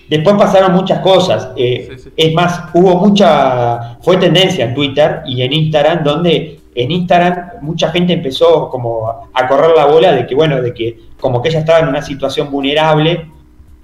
[0.09, 1.51] después pasaron muchas cosas.
[1.57, 2.11] eh, Sí, sí.
[2.17, 7.91] Es más, hubo mucha, fue tendencia en Twitter y en Instagram, donde en Instagram mucha
[7.91, 11.61] gente empezó como a correr la bola de que, bueno, de que como que ella
[11.61, 13.31] estaba en una situación vulnerable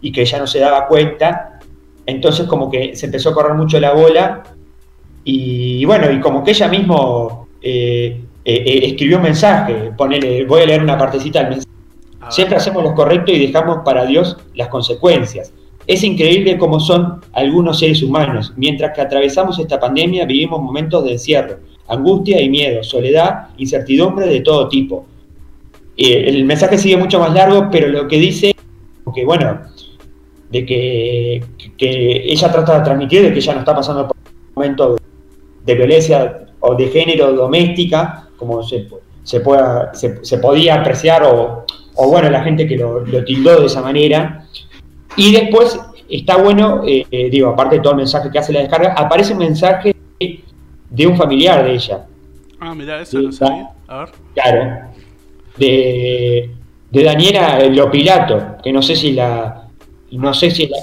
[0.00, 1.60] y que ella no se daba cuenta.
[2.06, 4.42] Entonces como que se empezó a correr mucho la bola
[5.24, 10.62] y bueno, y como que ella mismo eh, eh, eh, escribió un mensaje, ponele, voy
[10.62, 11.70] a leer una partecita del mensaje.
[12.30, 15.52] Siempre hacemos lo correcto y dejamos para Dios las consecuencias.
[15.86, 18.52] Es increíble cómo son algunos seres humanos.
[18.56, 24.40] Mientras que atravesamos esta pandemia, vivimos momentos de encierro, angustia y miedo, soledad, incertidumbre de
[24.40, 25.06] todo tipo.
[25.96, 28.54] Eh, el mensaje sigue mucho más largo, pero lo que dice,
[29.14, 29.60] que bueno,
[30.50, 31.44] de que,
[31.76, 35.00] que ella trata de transmitir de que ella no está pasando por un momento de,
[35.66, 38.88] de violencia o de género doméstica, como se,
[39.22, 43.60] se, pueda, se, se podía apreciar o, o bueno, la gente que lo, lo tildó
[43.60, 44.46] de esa manera.
[45.16, 48.60] Y después está bueno, eh, eh, digo, aparte de todo el mensaje que hace la
[48.60, 49.94] descarga, aparece un mensaje
[50.90, 52.06] de un familiar de ella,
[52.62, 53.70] Ah, mirá, eso sabía.
[53.88, 54.08] A ver.
[54.34, 54.78] claro,
[55.56, 56.50] de,
[56.90, 59.66] de Daniela Lopilato, que no sé si la,
[60.10, 60.76] no sé si la,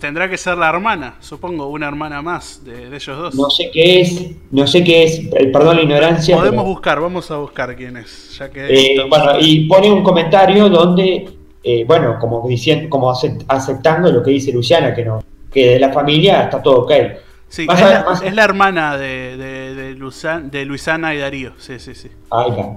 [0.00, 3.34] Tendrá que ser la hermana, supongo, una hermana más de, de ellos dos.
[3.34, 5.20] no sé qué es, no sé qué es,
[5.52, 6.36] perdón la ignorancia.
[6.36, 9.90] Podemos pero- buscar, vamos a buscar quién es, ya que Eh, estamos- bueno, y pone
[9.90, 11.28] un comentario donde,
[11.64, 15.20] eh, bueno, como diciendo, como acep- aceptando lo que dice Luciana, que no,
[15.52, 16.92] que de la familia está todo ok.
[17.48, 19.94] Sí, es, la, más- es la hermana de, de, de,
[20.50, 22.08] de Luisana y Darío, sí, sí, sí.
[22.30, 22.76] Ahí va.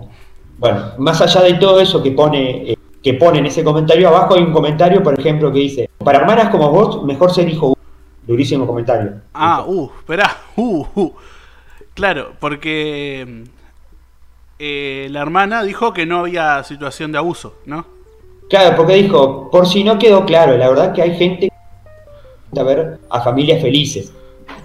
[0.58, 4.36] Bueno, más allá de todo eso que pone, eh, que pone en ese comentario, abajo
[4.36, 7.68] hay un comentario, por ejemplo, que dice, para hermanas como vos, mejor ser hijo.
[7.68, 7.82] único".
[8.28, 9.14] Durísimo comentario.
[9.34, 11.14] Ah, uh, esperá, uh, uh.
[11.94, 13.44] Claro, porque
[14.60, 17.86] eh, la hermana dijo que no había situación de abuso, ¿no?
[18.50, 21.52] Claro, porque dijo, por si no quedó claro, la verdad que hay gente
[22.54, 24.14] que a ver a familias felices.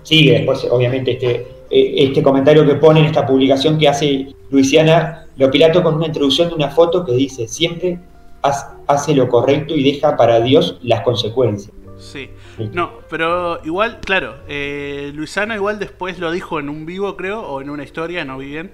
[0.02, 5.26] Sigue después, obviamente, este, eh, este comentario que pone en esta publicación que hace Luisiana
[5.36, 7.98] Lopilato con una introducción de una foto que dice, siempre
[8.42, 11.72] hace lo correcto y deja para Dios las consecuencias.
[11.98, 12.30] Sí.
[12.72, 17.60] No, pero igual, claro, eh, Luisana igual después lo dijo en un vivo, creo, o
[17.60, 18.70] en una historia, no vi bien,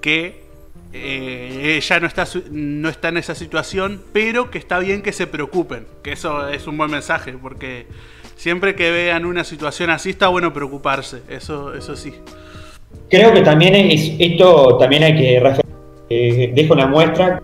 [0.00, 0.42] que
[0.92, 5.26] eh, ella no está, no está en esa situación, pero que está bien que se
[5.26, 7.86] preocupen, que eso es un buen mensaje, porque
[8.36, 12.14] siempre que vean una situación así está bueno preocuparse, eso, eso sí.
[13.08, 15.56] Creo que también es, esto también hay que
[16.10, 17.42] eh, deja una muestra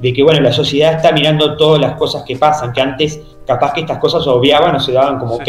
[0.00, 3.72] de que bueno la sociedad está mirando todas las cosas que pasan, que antes capaz
[3.72, 5.48] que estas cosas obviaban o se daban como ok.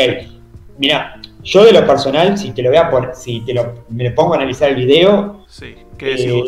[0.78, 4.12] Mira, yo de lo personal, si te lo voy a poner, si te lo me
[4.12, 6.44] pongo a analizar el video, Sí, ¿qué Eh,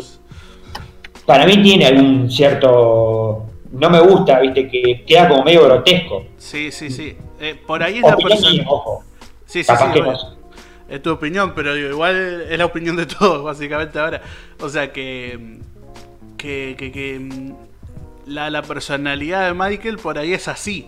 [1.26, 6.24] para mí tiene algún cierto no me gusta, viste, que queda como medio grotesco.
[6.38, 7.16] Sí, sí, sí.
[7.40, 8.64] Eh, por ahí es la persona.
[8.68, 9.02] ojo.
[9.46, 10.12] Sí, sí, Capaz sí, que no.
[10.88, 14.22] Es tu opinión, pero digo, igual es la opinión de todos, básicamente ahora.
[14.60, 15.58] O sea que.
[16.36, 17.20] que, que, que,
[18.26, 20.86] la, la personalidad de Michael por ahí es así.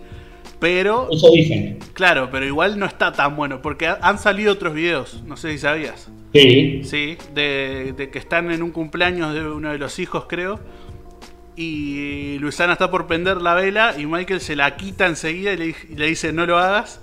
[0.59, 1.79] Pero, Eso dicen.
[1.93, 3.61] claro, pero igual no está tan bueno.
[3.61, 6.09] Porque ha- han salido otros videos, no sé si sabías.
[6.33, 6.81] Sí.
[6.85, 10.59] Sí, de, de que están en un cumpleaños de uno de los hijos, creo.
[11.57, 15.67] Y Luisana está por prender la vela y Michael se la quita enseguida y le,
[15.69, 17.01] y le dice no lo hagas.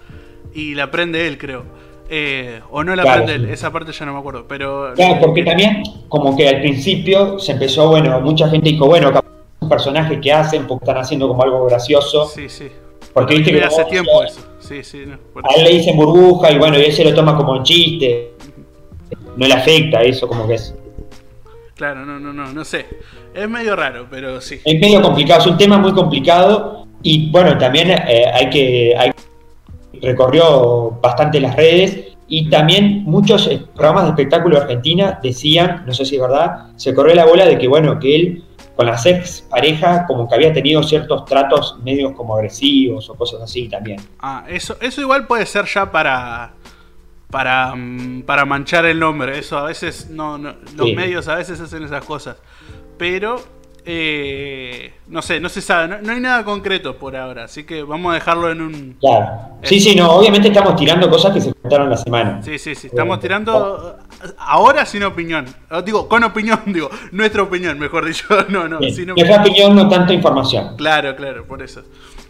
[0.53, 1.63] Y la prende él, creo.
[2.09, 4.45] Eh, o no la Claro, prende él, esa parte ya no me acuerdo.
[4.47, 4.93] Pero.
[4.95, 9.25] Claro, porque también, como que al principio se empezó, bueno, mucha gente dijo, bueno, capaz
[9.75, 12.25] es un personaje que hacen porque están haciendo como algo gracioso.
[12.27, 12.69] Sí, sí.
[13.13, 14.41] Porque viste que hace tiempo eso.
[14.59, 17.35] Sí, sí, no, A él le dicen burbuja y bueno, y él se lo toma
[17.35, 18.33] como un chiste.
[19.35, 20.73] No le afecta eso, como que es.
[21.75, 22.85] Claro, no, no, no, no sé.
[23.33, 24.59] Es medio raro, pero sí.
[24.63, 28.95] Es medio complicado, es un tema muy complicado y bueno, también eh, hay que.
[28.97, 29.11] Hay,
[30.01, 35.93] recorrió bastante las redes y también muchos eh, programas de espectáculo de Argentina decían, no
[35.93, 38.43] sé si es verdad, se corrió la bola de que bueno, que él
[38.75, 43.41] con las ex pareja como que había tenido ciertos tratos medios como agresivos o cosas
[43.41, 43.99] así también.
[44.19, 46.53] Ah, eso, eso igual puede ser ya para.
[47.29, 49.39] Para, mm, para manchar el nombre.
[49.39, 50.95] Eso a veces no, no- los Sí.
[50.95, 52.37] medios a veces hacen esas cosas.
[52.97, 53.37] Pero
[53.85, 57.83] eh, no sé, no se sabe, no, no hay nada concreto por ahora, así que
[57.83, 58.95] vamos a dejarlo en un.
[58.99, 59.27] Claro.
[59.63, 62.41] Sí, sí, no, obviamente estamos tirando cosas que se contaron la semana.
[62.41, 63.97] Sí, sí, sí, estamos tirando
[64.37, 65.45] ahora sin opinión.
[65.69, 68.25] Ah, Digo, con opinión, digo, nuestra opinión, mejor dicho.
[68.49, 68.93] No, no, Bien.
[68.93, 69.41] sin opinión.
[69.41, 70.75] opinión, no tanta información.
[70.77, 71.81] Claro, claro, por eso.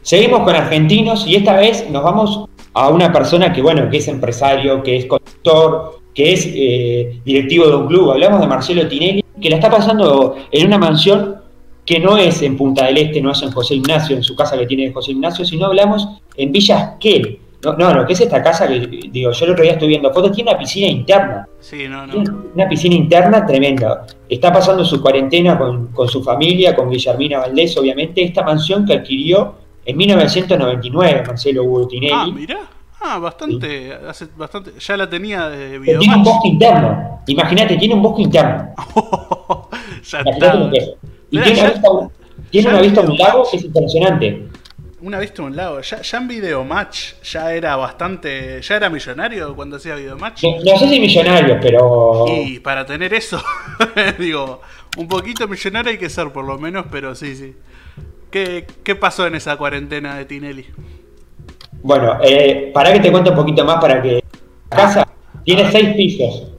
[0.01, 4.07] Seguimos con argentinos y esta vez nos vamos a una persona que, bueno, que es
[4.07, 8.11] empresario, que es conductor, que es eh, directivo de un club.
[8.11, 11.42] Hablamos de Marcelo Tinelli, que la está pasando en una mansión
[11.85, 14.57] que no es en Punta del Este, no es en José Ignacio, en su casa
[14.57, 17.39] que tiene José Ignacio, sino hablamos en Villa Esquel.
[17.63, 20.13] No, no, no, que es esta casa que, digo, yo el otro día estoy viendo
[20.13, 21.47] fotos, tiene una piscina interna.
[21.59, 22.43] Sí, no, Tiene no.
[22.53, 24.05] Una piscina interna tremenda.
[24.27, 28.21] Está pasando su cuarentena con, con su familia, con Guillermina Valdés, obviamente.
[28.21, 32.13] Esta mansión que adquirió en 1999, Marcelo Hugo Tinelli.
[32.13, 32.59] Ah, mirá.
[33.05, 34.71] Ah, bastante, hace bastante.
[34.79, 37.19] Ya la tenía de que tiene un bosque interno.
[37.27, 38.69] Imagínate, tiene un bosque interno.
[40.03, 40.69] ya está.
[41.33, 42.11] Y tiene, ya- una vista, a un-
[42.51, 43.33] tiene ya una en vista a un Videomatch.
[43.33, 44.43] lago que es impresionante.
[45.01, 45.81] Una vista a un lado.
[45.81, 48.61] Ya, ya en Videomatch ya era bastante.
[48.61, 50.43] Ya era millonario cuando hacía Videomatch.
[50.43, 52.25] No, no sé si millonario, pero.
[52.29, 53.41] Y para tener eso,
[54.19, 54.61] digo,
[54.97, 57.53] un poquito millonario hay que ser por lo menos, pero sí, sí.
[58.31, 60.65] ¿Qué, qué pasó en esa cuarentena de Tinelli?
[61.81, 64.23] Bueno, eh, para que te cuente un poquito más, para que.
[64.71, 65.07] La casa
[65.43, 66.52] tiene seis pisos,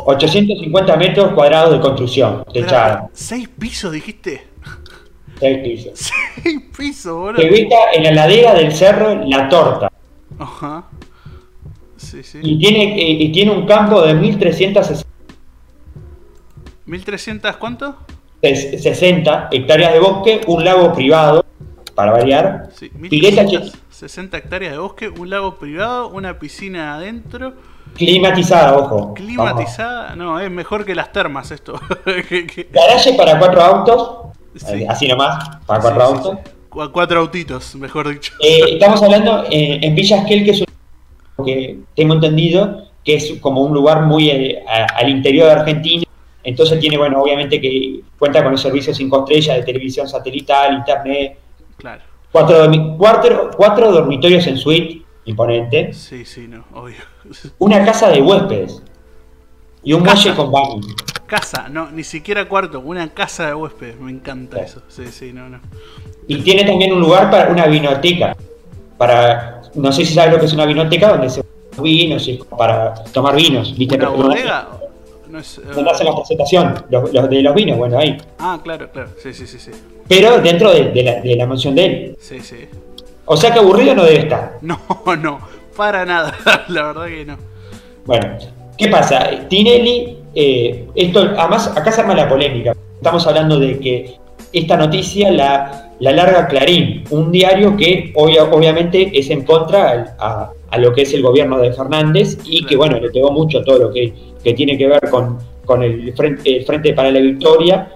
[0.00, 3.08] 850 metros cuadrados de construcción, techada.
[3.12, 4.46] ¿Seis pisos dijiste?
[5.38, 5.92] Seis pisos.
[6.42, 7.42] Seis pisos, boludo.
[7.42, 9.90] Se ubica en la ladera del cerro La Torta
[10.38, 10.84] Ajá.
[11.96, 12.40] Sí, sí.
[12.42, 15.12] y tiene, eh, y tiene un campo de 1360
[16.86, 17.96] ¿1300 cuánto?
[18.42, 21.44] 60 hectáreas de bosque, un lago privado,
[21.94, 27.54] para variar, Sí, pileta 1360 hectáreas de bosque, un lago privado, una piscina adentro,
[27.94, 29.14] climatizada, ojo.
[29.14, 30.14] climatizada.
[30.16, 31.80] No, es mejor que las termas esto.
[32.72, 34.10] Garaje para cuatro autos,
[34.56, 34.82] Sí.
[34.82, 36.38] eh, así nomás, para cuatro sí, autos.
[36.44, 36.50] sí.
[36.68, 38.32] Cu- Cuatro autitos, mejor dicho.
[38.40, 43.34] Eh, estamos hablando eh, en Villa Esquel, que es un que tengo entendido que es
[43.40, 46.04] como un lugar muy eh, a- al interior de Argentina.
[46.44, 51.38] Entonces tiene, bueno, obviamente que cuenta con el servicio 5 estrellas de televisión satelital, internet,
[51.76, 52.02] Claro.
[52.30, 56.96] cuatro, cuatro, cuatro dormitorios en suite, imponente, Sí, sí, no, obvio.
[57.58, 58.82] una casa de huéspedes
[59.82, 60.80] y un muelle con baño.
[61.26, 64.82] Casa, no, ni siquiera cuarto, una casa de huéspedes, me encanta eso.
[64.88, 65.60] Sí, sí, no, no.
[66.28, 68.36] Y tiene también un lugar para una vinoteca.
[68.98, 71.42] Para, no sé si sabes lo que es una vinoteca, donde se
[71.80, 73.76] vinos y para tomar vinos.
[73.76, 73.96] ¿viste?
[73.96, 74.68] ¿Una bodega?
[75.28, 78.18] No es, Donde hacen la presentación los, los de los vinos, bueno, ahí.
[78.38, 79.08] Ah, claro, claro.
[79.22, 79.70] Sí, sí, sí, sí.
[80.06, 82.16] Pero dentro de, de la, de la mansión de él.
[82.20, 82.68] Sí, sí.
[83.24, 84.58] O sea que aburrido no debe estar.
[84.62, 84.78] No,
[85.16, 85.40] no,
[85.76, 86.34] para nada.
[86.68, 87.36] La verdad que no.
[88.04, 88.38] Bueno,
[88.76, 89.48] ¿qué pasa?
[89.48, 92.74] Tinelli eh, esto, además, acá se arma la polémica.
[92.96, 94.14] Estamos hablando de que
[94.52, 100.92] esta noticia la, la larga Clarín, un diario que obviamente es en contra a, lo
[100.92, 104.12] que es el gobierno de Fernández y que, bueno, le pegó mucho todo lo que,
[104.54, 107.92] tiene que ver con, con el, frente, Frente para la Victoria.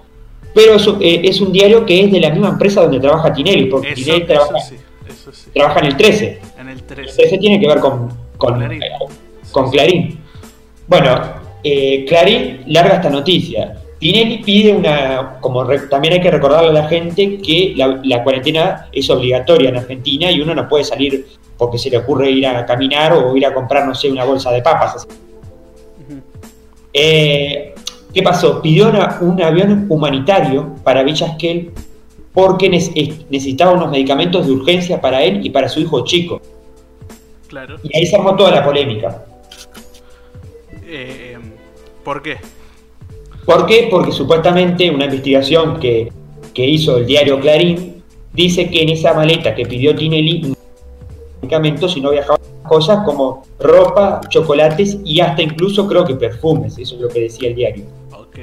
[0.54, 3.92] Pero eh, es un diario que es de la misma empresa donde trabaja Tinelli, porque
[3.92, 4.54] Tinelli trabaja,
[5.52, 6.40] trabaja, en el 13.
[6.58, 7.02] En el 13.
[7.02, 10.20] El 13 tiene que ver con, con Clarín.
[10.86, 11.20] Bueno,
[11.62, 13.76] eh, Clarín larga esta noticia.
[13.98, 19.08] Tinelli pide una, como también hay que recordarle a la gente que la, cuarentena es
[19.08, 21.26] obligatoria en Argentina y uno no puede salir
[21.56, 24.52] porque se le ocurre ir a caminar o ir a comprar, no sé, una bolsa
[24.52, 25.06] de papas.
[26.92, 27.74] Eh,
[28.12, 28.60] ¿Qué pasó?
[28.60, 31.72] Pidió un avión humanitario para Villasquel
[32.36, 36.42] porque necesitaba unos medicamentos de urgencia para él y para su hijo chico.
[37.48, 37.78] Claro.
[37.82, 39.24] Y ahí se armó toda la polémica.
[40.84, 41.38] Eh,
[42.04, 42.36] ¿Por qué?
[43.46, 43.88] ¿Por qué?
[43.90, 46.12] Porque supuestamente una investigación que,
[46.54, 48.02] hizo el diario Clarín
[48.34, 50.54] dice que en esa maleta que pidió Tinelli
[51.40, 56.96] medicamentos y no viajaban cosas como ropa, chocolates y hasta incluso creo que perfumes, eso
[56.96, 57.84] es lo que decía el diario.
[58.12, 58.40] Ok.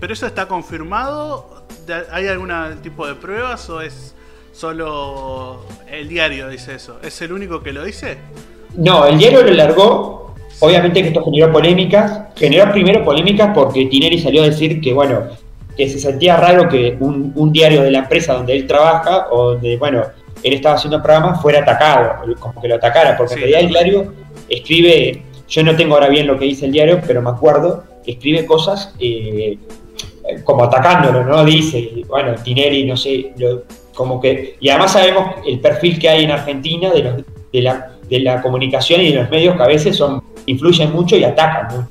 [0.00, 1.66] ¿Pero eso está confirmado?
[2.10, 2.52] ¿Hay algún
[2.82, 4.14] tipo de pruebas o es
[4.52, 6.98] solo el diario dice eso?
[7.02, 8.16] ¿Es el único que lo dice?
[8.74, 10.26] No, el diario lo largó
[10.60, 15.24] Obviamente que esto generó polémicas, generó primero polémicas porque Tineri salió a decir que, bueno,
[15.76, 19.76] que se sentía raro que un, diario de la empresa donde él trabaja, o donde,
[19.76, 20.02] bueno,
[20.42, 24.12] él estaba haciendo programas, fuera atacado, como que lo atacara, porque en realidad el diario
[24.48, 28.46] escribe, yo no tengo ahora bien lo que dice el diario, pero me acuerdo, escribe
[28.46, 29.58] cosas eh,
[30.44, 31.44] como atacándolo, ¿no?
[31.44, 33.32] Dice, bueno, Tineri, no sé,
[33.94, 37.16] como que, y además sabemos el perfil que hay en Argentina de, los,
[37.52, 41.16] de, la, de la comunicación y de los medios que a veces son influyen mucho
[41.16, 41.90] y atacan mucho.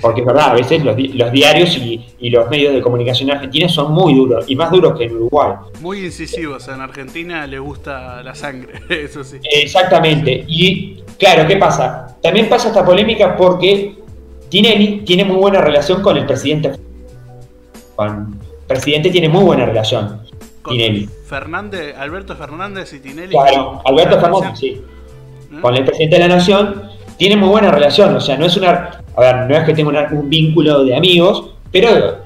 [0.00, 3.92] Porque es verdad, a veces los, diarios y, los medios de comunicación en Argentina son
[3.92, 5.52] muy duros, y más duros que en Uruguay.
[5.80, 9.36] Muy incisivos, en Argentina le gusta la sangre, eso sí.
[9.42, 12.16] Exactamente, y claro, ¿qué pasa?
[12.22, 13.94] También pasa esta polémica porque
[14.54, 16.70] Tinelli tiene muy buena relación con el presidente.
[17.96, 20.20] Con el presidente tiene muy buena relación.
[20.68, 21.08] Tinelli.
[21.26, 23.30] Fernández, Alberto Fernández y Tinelli.
[23.30, 24.80] Claro, Alberto Fernández, sí.
[25.50, 25.60] ¿Eh?
[25.60, 26.82] Con el presidente de la Nación
[27.16, 30.08] tiene muy buena relación, o sea, no es una, a ver, no es que tenga
[30.12, 32.18] un vínculo de amigos, pero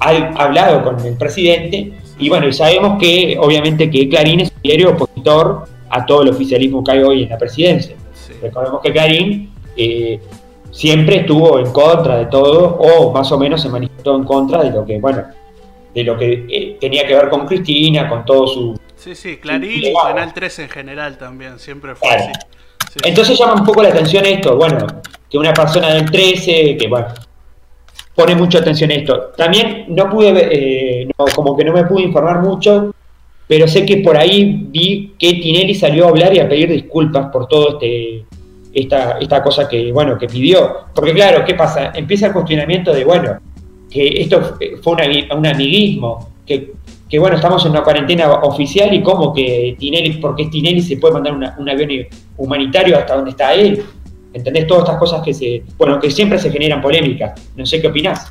[0.00, 4.90] ha hablado con el presidente y bueno, sabemos que obviamente que Clarín es un diario
[4.90, 7.94] opositor a todo el oficialismo que hay hoy en la presidencia.
[8.42, 10.18] Recordemos que Clarín eh,
[10.70, 14.70] siempre estuvo en contra de todo o más o menos se manifestó en contra de
[14.70, 15.24] lo que, bueno,
[15.94, 18.80] de lo que eh, tenía que ver con Cristina, con todo su...
[18.96, 22.32] Sí, sí, Clarín y Canal 3 en general también, siempre fue así.
[23.04, 24.86] Entonces llama un poco la atención esto, bueno,
[25.30, 27.08] que una persona del 13, que bueno,
[28.14, 29.32] pone mucha atención a esto.
[29.36, 30.32] También no pude,
[31.02, 32.92] eh, como que no me pude informar mucho,
[33.46, 37.30] pero sé que por ahí vi que Tinelli salió a hablar y a pedir disculpas
[37.30, 38.24] por todo este
[38.72, 40.86] esta, esta cosa que, bueno, que pidió.
[40.94, 41.92] Porque claro, ¿qué pasa?
[41.94, 43.38] Empieza el cuestionamiento de, bueno,
[43.90, 44.94] que esto fue
[45.30, 46.72] un amiguismo, que
[47.08, 50.98] que bueno, estamos en una cuarentena oficial y cómo que Tinelli, porque es Tinelli, se
[50.98, 52.06] puede mandar un avión
[52.36, 53.82] humanitario hasta donde está él.
[54.34, 54.66] ¿Entendés?
[54.66, 57.40] Todas estas cosas que se, bueno, que siempre se generan polémicas.
[57.56, 58.30] No sé qué opinás.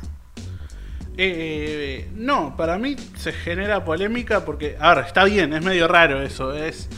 [1.16, 6.54] Eh, no, para mí se genera polémica porque, ahora, está bien, es medio raro eso,
[6.54, 6.88] es...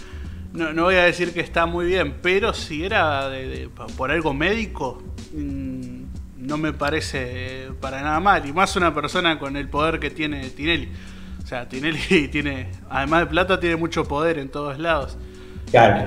[0.53, 3.31] No, voy a decir que está muy bien, pero si era
[3.97, 5.01] por algo médico,
[5.33, 6.01] mm,
[6.39, 8.47] no me parece para nada mal.
[8.47, 10.89] Y más una persona con el poder que tiene Tinelli.
[11.43, 15.17] O sea, Tinelli tiene, además de plata, tiene mucho poder en todos lados.
[15.71, 16.05] Claro.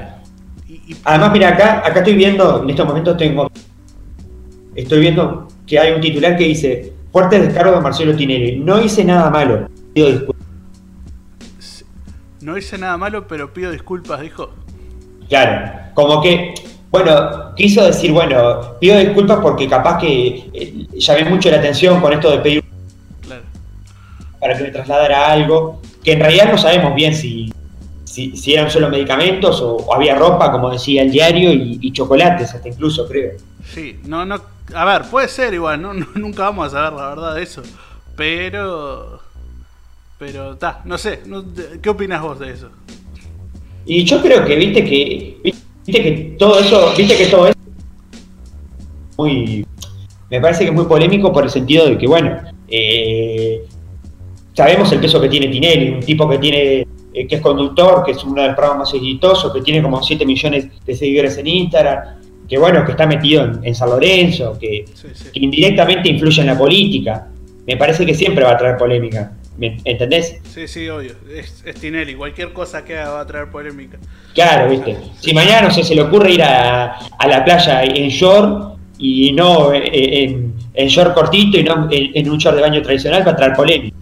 [1.05, 3.49] además, mira, acá, acá estoy viendo, en estos momentos tengo,
[4.75, 9.05] estoy viendo que hay un titular que dice, fuerte descargo de Marcelo Tinelli, no hice
[9.05, 10.32] nada malo, pido disculpas.
[12.43, 14.51] No hice nada malo, pero pido disculpas, dijo.
[15.29, 16.53] Claro, como que,
[16.91, 22.11] bueno, quiso decir, bueno, pido disculpas porque capaz que eh, llamé mucho la atención con
[22.11, 22.63] esto de pedir
[24.39, 27.49] para que le trasladara algo, que en realidad no sabemos bien si,
[28.03, 33.07] si, eran solo medicamentos o, había ropa, como decía el diario, y, chocolates, hasta incluso,
[33.07, 33.37] creo.
[33.73, 34.41] Sí, no, no,
[34.75, 37.63] a ver, puede ser igual, no, nunca vamos a saber la verdad de eso,
[38.17, 39.21] pero,
[40.25, 41.19] pero, está, no sé,
[41.81, 42.69] ¿qué opinas vos de eso?
[43.85, 47.57] Y yo creo que, viste que, viste que todo eso, viste que todo eso,
[49.17, 49.67] muy,
[50.31, 53.65] me parece que es muy polémico por el sentido de que, bueno, eh,
[54.53, 58.23] sabemos el peso que tiene Tinelli, un tipo que tiene que es conductor, que es
[58.23, 61.99] uno de los programas más exitosos, que tiene como 7 millones de seguidores en Instagram,
[62.47, 65.25] que bueno, que está metido en, en San Lorenzo, que, Sí, sí.
[65.33, 67.27] que indirectamente influye en la política.
[67.67, 69.33] Me parece que siempre va a traer polémica.
[69.55, 70.39] ¿Me entendés?
[70.43, 71.13] Sí, sí, obvio.
[71.29, 72.15] Es, es Tinelli.
[72.15, 73.97] Cualquier cosa que haga va a traer polémica.
[74.33, 74.97] Claro, viste.
[75.19, 79.31] Si mañana, no sé, se le ocurre ir a, a la playa en short y
[79.33, 83.25] no eh, en, en short cortito y no en, en un short de baño tradicional,
[83.27, 83.95] va a traer polémica.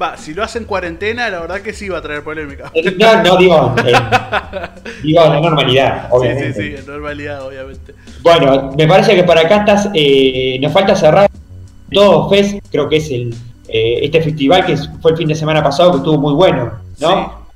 [0.00, 2.70] Va, si lo hace en cuarentena, la verdad que sí va a traer polémica.
[2.74, 3.92] Eh, No, no digo, eh,
[5.02, 6.52] digo la normalidad, Sí, obviamente.
[6.52, 7.94] sí, sí, en normalidad, obviamente.
[8.22, 11.28] Bueno, me parece que para acá estás, eh, nos falta cerrar
[11.90, 13.34] todo Fest, creo que es el
[13.68, 17.08] eh, este festival que fue el fin de semana pasado que estuvo muy bueno, ¿no?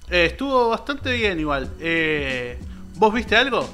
[0.09, 0.15] Sí.
[0.15, 1.69] Eh, estuvo bastante bien igual.
[1.81, 2.59] Eh,
[2.97, 3.65] ¿Vos viste algo?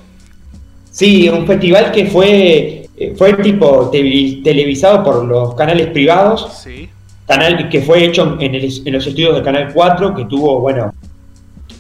[0.91, 6.89] Sí, un festival que fue eh, fue tipo televi- televisado por los canales privados, Sí.
[7.27, 10.95] canal que fue hecho en, el- en los estudios del Canal 4, que tuvo, bueno,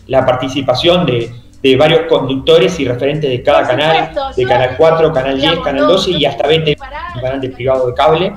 [0.08, 1.30] la participación de,
[1.62, 5.82] de varios conductores y referentes de cada canal, de Canal 4, Canal 10, digamos, Canal
[5.86, 8.32] no- 12 y hasta 20, parar, un canal de privado de cable.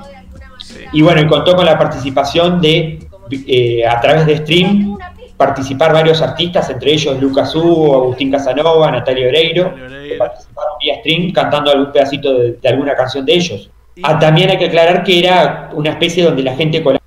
[0.92, 2.98] Y bueno, y contó con la participación de,
[3.46, 4.96] eh, a través de stream,
[5.36, 11.32] participar varios artistas, entre ellos Lucas Hugo, Agustín Casanova, Natalia Oreiro, que participaron vía stream
[11.32, 13.70] cantando algún pedacito de, de alguna canción de ellos.
[14.02, 17.00] Ah, también hay que aclarar que era una especie donde la gente colab-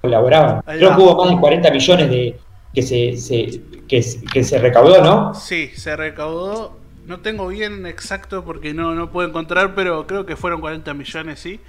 [0.00, 0.62] colaboraba.
[0.66, 2.36] Creo que hubo más de 40 millones de
[2.74, 5.34] que se, se- que, se- que se recaudó, ¿no?
[5.34, 6.76] Sí, se recaudó.
[7.06, 11.38] No tengo bien exacto porque no, no puedo encontrar, pero creo que fueron 40 millones,
[11.40, 11.60] sí.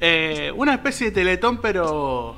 [0.00, 2.36] Eh, una especie de teletón, pero.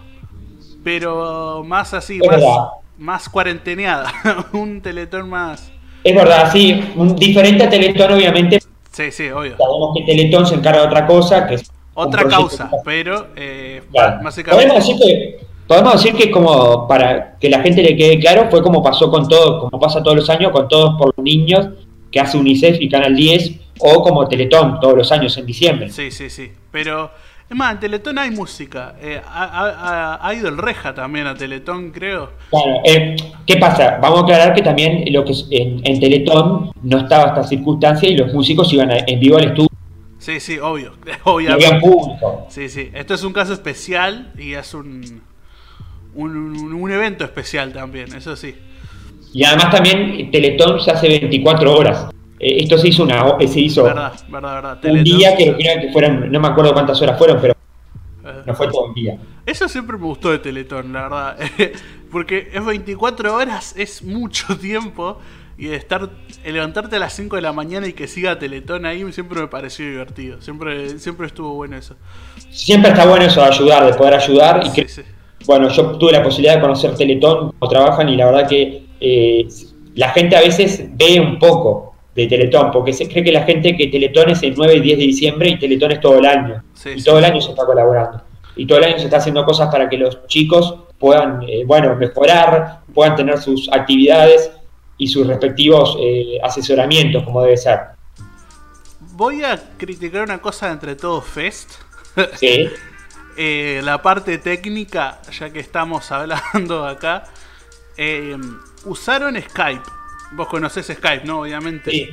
[0.82, 2.64] Pero más así, Es más, verdad.
[2.98, 4.12] más cuarenteneada.
[4.52, 5.70] un teletón más.
[6.02, 8.58] Es verdad, sí, un diferente a Teletón, obviamente.
[8.90, 9.56] Sí, sí, obvio.
[9.58, 14.20] Sabemos que Teletón se encarga de otra cosa, que es Otra causa, pero eh, Claro.
[14.50, 18.62] Podemos decir que podemos decir que como para que la gente le quede claro fue
[18.62, 21.68] como pasó con todo, como pasa todos los años con todos por los niños
[22.10, 25.90] que hace UNICEF y Canal 10 o como Teletón todos los años en diciembre.
[25.90, 26.50] Sí, sí, sí.
[26.72, 27.10] Pero,
[27.50, 28.94] es más, en Teletón hay música.
[29.00, 32.30] Eh, ha, ha- ha- ha ido el Reja también a Teletón, creo.
[32.50, 33.98] Claro, eh, ¿qué pasa?
[34.00, 38.08] Vamos a aclarar que también lo que es- en, en Teletón no estaba esta circunstancia
[38.08, 39.68] y los músicos iban a- en vivo al estudio
[40.18, 40.92] Sí, sí, obvio.
[41.04, 41.80] y había Obviamente.
[41.80, 42.46] público.
[42.50, 42.90] Sí, sí.
[42.94, 45.22] Esto es un caso especial y es un,
[46.14, 48.54] un, un- un evento especial también, eso sí.
[49.32, 52.06] Y además también Teletón se hace 24 horas.
[52.40, 54.78] Eh, esto se hizo una ho- se hizo Verdad, verdad, verdad.
[54.84, 57.54] un día que que fueron, no me acuerdo cuántas horas fueron, pero
[58.24, 59.18] eh, no fue todo el día.
[59.46, 61.36] Eso siempre me gustó de Teletón, la verdad.
[62.10, 65.18] Porque es 24 horas, es mucho tiempo.
[65.58, 66.08] Y de estar,
[66.42, 69.84] levantarte a las 5 de la mañana y que siga Teletón ahí siempre me pareció
[69.86, 70.40] divertido.
[70.40, 71.96] Siempre, siempre estuvo bueno eso.
[72.50, 74.62] Siempre está bueno eso de ayudar, de poder ayudar.
[74.64, 75.02] Y Sí, que, sí.
[75.44, 79.46] bueno, yo tuve la posibilidad de conocer Teletón, cómo trabajan, y la verdad que eh,
[79.96, 83.76] la gente a veces ve un poco de Teletón, porque se cree que la gente
[83.76, 86.62] que Teletón es el 9 y 10 de diciembre y Teletón es todo el año.
[86.74, 88.22] Sí, y todo el año se está colaborando.
[88.56, 91.94] Y todo el año se está haciendo cosas para que los chicos puedan, eh, bueno,
[91.96, 94.50] mejorar, puedan tener sus actividades
[94.98, 97.78] y sus respectivos eh, asesoramientos, como debe ser.
[99.12, 101.70] Voy a criticar una cosa entre todos Fest.
[102.34, 102.68] Sí,
[103.36, 107.24] Eh, la parte técnica, ya que estamos hablando acá.
[108.84, 109.99] usaron Skype.
[110.32, 111.40] Vos conocés Skype, ¿no?
[111.40, 111.90] Obviamente.
[111.90, 112.08] sí.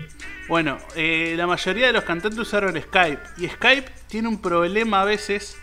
[0.48, 3.20] Bueno, eh, la mayoría de los cantantes usaron Skype.
[3.38, 5.58] Y Skype tiene un problema a veces.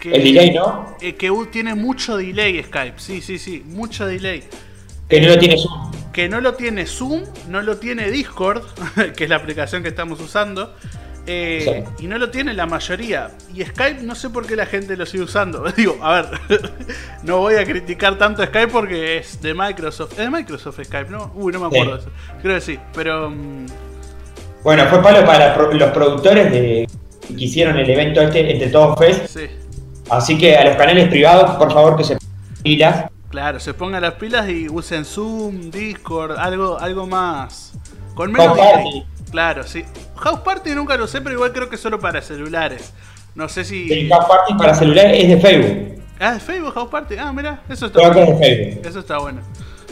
[0.00, 0.96] Que, El delay, ¿no?
[1.00, 2.98] eh, que tiene mucho delay Skype.
[2.98, 3.62] Sí, sí, sí.
[3.64, 4.42] Mucho delay.
[5.08, 5.92] Que no lo tiene Zoom.
[6.12, 8.64] Que no lo tiene Zoom, no lo tiene Discord,
[9.16, 10.74] que es la aplicación que estamos usando.
[11.28, 12.04] Eh, Sí.
[12.04, 13.30] Y no lo tiene la mayoría.
[13.54, 15.62] Y Skype no sé por qué la gente lo sigue usando.
[15.76, 16.40] Digo, a ver,
[17.22, 20.12] no voy a criticar tanto a Skype porque es de Microsoft.
[20.12, 21.30] Es de Microsoft Skype, ¿no?
[21.34, 22.10] Uy, no me acuerdo de eso.
[22.42, 23.30] Creo que sí, pero...
[23.30, 23.66] mm,
[24.64, 26.88] Bueno, fue palo para los productores de,
[27.28, 29.26] que hicieron el evento este entre todos Fest.
[29.38, 29.46] sí.
[30.10, 32.16] Así que a los canales privados, por favor, que se
[32.62, 33.10] pilas.
[33.28, 37.74] Claro, se pongan las pilas y usen Zoom, Discord, algo, algo más.
[38.14, 38.56] Con menos.
[39.30, 39.84] Claro, sí.
[40.16, 42.92] House Party nunca lo sé, pero igual creo que es solo para celulares.
[43.34, 43.92] No sé si.
[43.92, 46.02] El House Party para celular es de Facebook.
[46.18, 47.16] Ah, de Facebook House Party.
[47.18, 48.38] Ah, mira, eso está Creo que es bueno.
[48.40, 48.86] de Facebook.
[48.86, 49.40] Eso está bueno.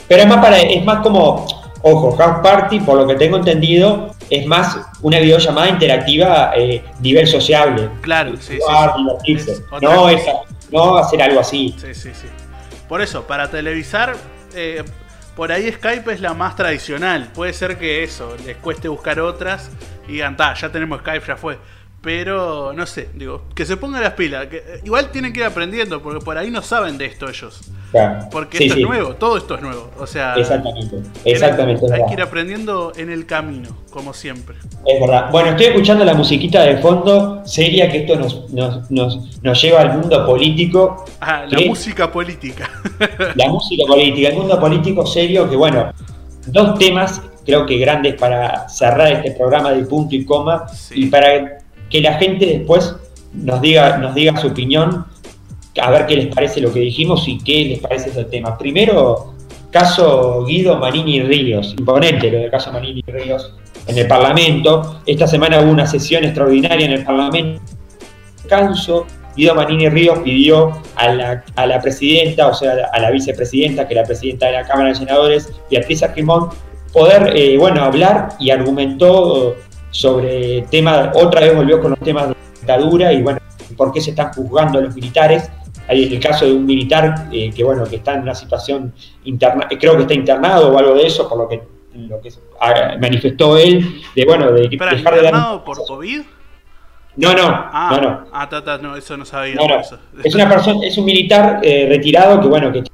[0.09, 1.47] Pero es más para, es más como,
[1.83, 7.27] ojo, House Party, por lo que tengo entendido, es más una videollamada interactiva eh, nivel
[7.27, 7.89] sociable.
[8.01, 8.59] Claro, sí.
[8.61, 9.03] Jugar, sí.
[9.03, 9.53] divertirse.
[9.53, 10.33] Es No, esa,
[10.71, 11.75] no hacer algo así.
[11.79, 12.27] Sí, sí, sí.
[12.89, 14.15] Por eso, para televisar,
[14.55, 14.83] eh,
[15.37, 17.31] por ahí Skype es la más tradicional.
[17.35, 19.71] Puede ser que eso, les cueste buscar otras
[20.09, 21.59] y digan, "Ta, ya tenemos Skype, ya fue.
[22.07, 24.47] Pero, no sé, digo, que se pongan las pilas.
[24.47, 27.63] Que, eh, igual tienen que ir aprendiendo, porque por ahí no saben de esto ellos.
[27.91, 28.29] Claro.
[28.31, 28.83] Porque Sí, esto sí.
[28.83, 29.91] es nuevo, todo esto es nuevo.
[29.99, 31.85] O sea, Exactamente, exactamente.
[31.93, 34.55] hay que ir aprendiendo en el camino, como siempre.
[34.87, 35.31] Es verdad.
[35.33, 39.81] Bueno, estoy escuchando la musiquita de fondo, seria, que esto nos, nos, nos, nos lleva
[39.81, 41.05] al mundo político.
[41.21, 41.67] Ah, la ¿Qué?
[41.69, 42.71] música política.
[43.35, 45.93] La música política, el mundo político serio, que bueno,
[46.47, 51.03] dos temas creo que grandes para cerrar este programa de punto y coma Sí.
[51.05, 51.59] y para
[51.97, 52.95] que la gente después
[53.33, 55.07] nos diga, nos diga su opinión,
[55.81, 58.59] a ver qué les parece lo que dijimos y qué les parece ese tema.
[58.59, 59.33] Primero,
[59.71, 63.55] caso Guido Manini Ríos, imponente lo del caso Manini Ríos
[63.87, 65.01] en el Parlamento.
[65.07, 67.63] Esta semana hubo una sesión extraordinaria en el Parlamento.
[68.47, 73.89] Canso, Guido Manini Ríos pidió a la, a la presidenta, o sea, a la vicepresidenta,
[73.89, 76.51] que es la presidenta de la Cámara de Senadores, Beatriz Argimón,
[76.93, 79.57] poder, eh, bueno, hablar y argumentó
[79.97, 83.39] sobre tema, otra vez volvió con los temas de dictadura y, bueno,
[83.77, 85.51] por qué se están juzgando a los militares.
[85.89, 88.93] Hay el caso de un militar eh, que, bueno, que está en una situación
[89.25, 91.63] interna, eh, creo que está internado o algo de eso, por lo que,
[91.95, 92.31] lo que
[93.01, 95.35] manifestó él, de, bueno, de dejar de dar...
[95.35, 96.23] internado por COVID?
[97.17, 98.25] No, no, Ah, no, no.
[98.33, 99.55] ah, ta, ta, no, eso no sabía.
[99.55, 99.81] No, no.
[99.81, 99.99] eso.
[100.23, 102.85] Es una persona, es un militar eh, retirado que bueno, que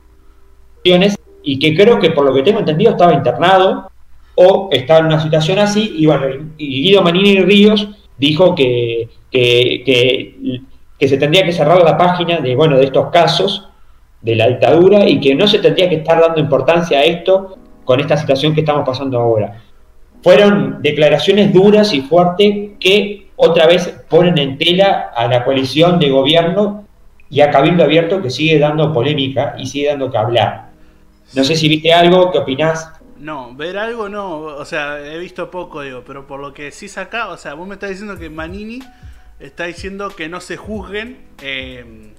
[1.44, 3.90] y que creo que por lo que tengo entendido estaba internado
[4.34, 6.26] o estaba en una situación así y bueno,
[6.56, 10.60] y Guido Manini Ríos dijo que, que, que,
[10.98, 13.68] que se tendría que cerrar la página de bueno de estos casos
[14.20, 18.00] de la dictadura y que no se tendría que estar dando importancia a esto con
[18.00, 19.60] esta situación que estamos pasando ahora.
[20.22, 26.10] Fueron declaraciones duras y fuertes que otra vez ponen en tela a la coalición de
[26.10, 26.84] gobierno
[27.28, 30.68] y a Cabildo Abierto que sigue dando polémica y sigue dando que hablar.
[31.34, 32.92] No sé si viste algo, ¿qué opinás?
[33.22, 36.98] No, ver algo no, o sea, he visto poco, digo, pero por lo que decís
[36.98, 38.80] acá, o sea, vos me estás diciendo que Manini
[39.38, 42.12] está diciendo que no se juzguen, eh,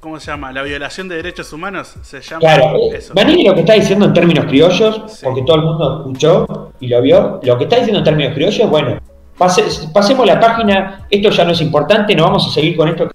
[0.00, 0.50] ¿cómo se llama?
[0.50, 3.12] La violación de derechos humanos, se llama Claro, eh, eso.
[3.14, 5.24] Manini lo que está diciendo en términos criollos, Sí.
[5.26, 8.70] porque todo el mundo escuchó y lo vio, lo que está diciendo en términos criollos,
[8.70, 8.98] bueno,
[9.36, 13.10] pase- pasemos la página, esto ya no es importante, no vamos a seguir con esto.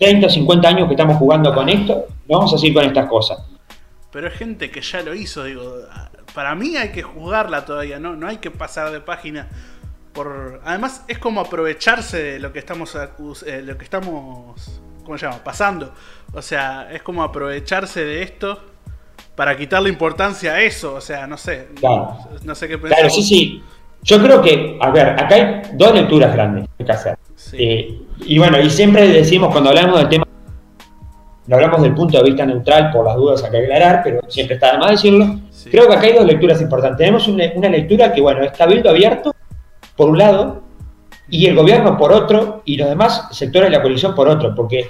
[0.00, 3.08] 30 o 50 años que estamos jugando con esto, no vamos a seguir con estas
[3.08, 3.38] cosas.
[4.10, 5.62] Pero es gente que ya lo hizo, digo,
[6.38, 9.48] para mí hay que juzgarla todavía, no, no hay que pasar de página.
[10.12, 10.60] Por...
[10.64, 12.96] Además es como aprovecharse de lo que estamos
[13.44, 15.42] eh, lo que estamos ¿cómo se llama?
[15.42, 15.92] pasando.
[16.32, 18.56] O sea, es como aprovecharse de esto
[19.34, 21.70] para quitarle importancia a eso, o sea, no sé.
[21.74, 22.16] Claro.
[22.44, 22.98] No sé qué pensar.
[22.98, 23.60] Claro, sí, sí.
[24.02, 27.18] Yo creo que, a ver, acá hay dos lecturas grandes que hay que hacer.
[27.34, 27.56] Sí.
[27.58, 30.24] Eh, y bueno, y siempre decimos cuando hablamos del tema,
[31.48, 34.54] no hablamos del punto de vista neutral, por las dudas hay que aclarar, pero siempre
[34.54, 35.47] está de más decirlo.
[35.58, 35.70] Sí.
[35.70, 36.98] Creo que acá hay dos lecturas importantes.
[36.98, 39.34] Tenemos una, una lectura que, bueno, es cabildo abierto,
[39.96, 40.62] por un lado,
[41.28, 44.88] y el gobierno por otro, y los demás sectores de la coalición por otro, porque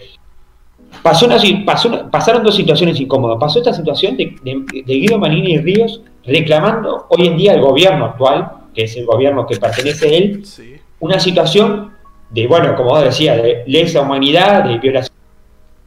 [1.03, 3.39] pasó una, pasó una- pasaron dos situaciones incómodas.
[3.41, 7.61] Pasó esta situación de, de- de Guido Manini y Ríos reclamando hoy en día al
[7.63, 10.75] gobierno actual, que es el gobierno que pertenece a él, Sí.
[11.01, 11.93] una situación
[12.31, 15.15] de, bueno, como vos decías, de lesa humanidad, de violación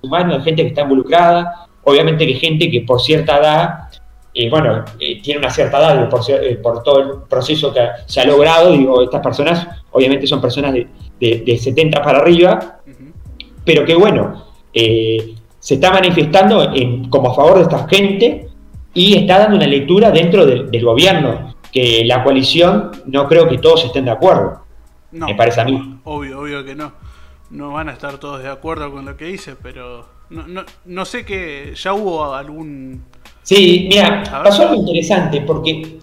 [0.02, 3.70] humana, de gente que está involucrada, obviamente que gente que por cierta edad,
[4.34, 8.22] eh, bueno, eh, tiene una cierta edad por, eh, por todo el proceso que se
[8.22, 10.88] ha logrado, digo, estas personas obviamente son personas de,
[11.20, 12.80] de- de 70 para arriba,
[13.66, 18.48] pero que bueno, eh, se está manifestando en- como a favor de esta gente
[18.94, 23.58] y está dando una lectura dentro del- del gobierno, que la coalición no creo que
[23.58, 24.62] todos estén de acuerdo.
[25.12, 26.00] No, Me parece a mí.
[26.06, 26.94] Obvio, obvio que no.
[27.50, 31.06] No van a estar todos de acuerdo con lo que dice, pero no, no, no
[31.06, 33.04] sé que ya hubo algún...
[33.44, 36.00] Sí, mira, pasó algo interesante porque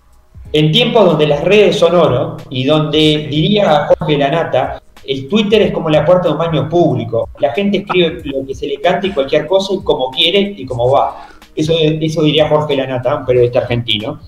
[0.52, 5.72] en tiempos donde las redes son oro y donde diría Jorge Lanata, el Twitter es
[5.72, 7.28] como la puerta de un baño público.
[7.38, 10.66] La gente escribe lo que se le cante y cualquier cosa y como quiere y
[10.66, 11.28] como va.
[11.54, 14.20] Eso, eso diría Jorge Lanata, un periodista argentino.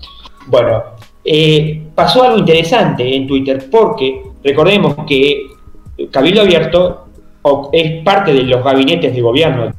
[0.47, 0.83] Bueno,
[1.23, 5.43] eh, pasó algo interesante en Twitter porque recordemos que
[6.09, 7.05] Cabildo Abierto
[7.71, 9.71] es parte de los gabinetes de gobierno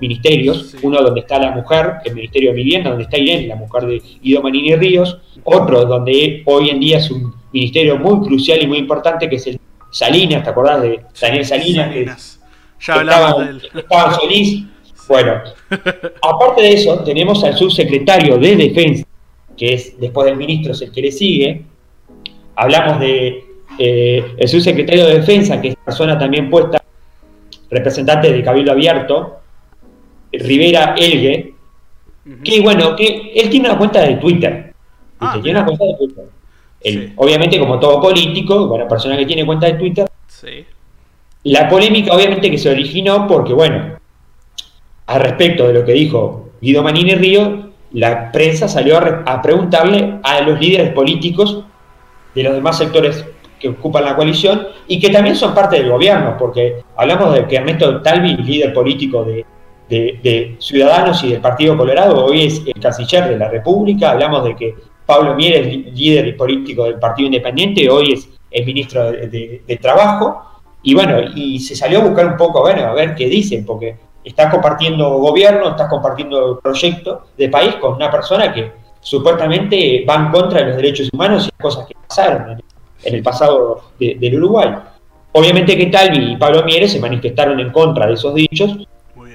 [0.00, 0.78] ministerios, Sí.
[0.82, 4.02] uno donde está la mujer, el Ministerio de Vivienda, donde está Irene, la mujer de
[4.22, 8.78] Guido Manini Ríos, otro donde hoy en día es un ministerio muy crucial y muy
[8.78, 11.88] importante, que es el Salinas, ¿te acordás de Daniel Salinas?
[11.88, 12.40] que Salinas.
[12.80, 13.62] Ya hablamos estaba, de él.
[13.76, 14.64] estaba Solís.
[15.08, 15.32] Bueno,
[16.22, 19.04] aparte de eso, tenemos al subsecretario de Defensa,
[19.56, 21.62] que es después del ministro es el que le sigue.
[22.56, 23.44] Hablamos de
[23.78, 26.82] eh, el subsecretario de Defensa, que es persona también puesta,
[27.70, 29.40] representante de Cabildo Abierto,
[30.38, 31.54] Rivera Elgue,
[32.42, 34.74] que bueno, que él tiene una cuenta de Twitter.
[35.20, 35.42] Ah, ¿viste?
[35.42, 35.76] tiene una mirá.
[35.78, 36.24] cuenta de Twitter.
[36.80, 37.12] Él, Sí.
[37.16, 40.66] Obviamente, como todo político, bueno, persona que tiene cuenta de Twitter, Sí.
[41.44, 43.98] La polémica obviamente que se originó porque, bueno,
[45.06, 50.40] al respecto de lo que dijo Guido Manini Río, la prensa salió a preguntarle a
[50.40, 51.64] los líderes políticos
[52.34, 53.26] de los demás sectores
[53.60, 57.56] que ocupan la coalición y que también son parte del gobierno, porque hablamos de que
[57.56, 59.44] Ernesto Talvi, líder político de,
[59.88, 64.56] de- Ciudadanos y del Partido Colorado, hoy es el canciller de la República, hablamos de
[64.56, 64.74] que
[65.06, 70.42] Pablo Mier es líder político del Partido Independiente, hoy es el ministro de, Trabajo,
[70.82, 73.96] y bueno, y se salió a buscar un poco, bueno, a ver qué dicen, porque
[74.24, 80.30] estás compartiendo gobierno, estás compartiendo proyecto de país con una persona que supuestamente va en
[80.30, 82.62] contra de los derechos humanos y cosas que pasaron en,
[83.04, 84.70] en el pasado de- del Uruguay.
[85.32, 88.76] Obviamente que Talvi y Pablo Mieres se manifestaron en contra de esos dichos.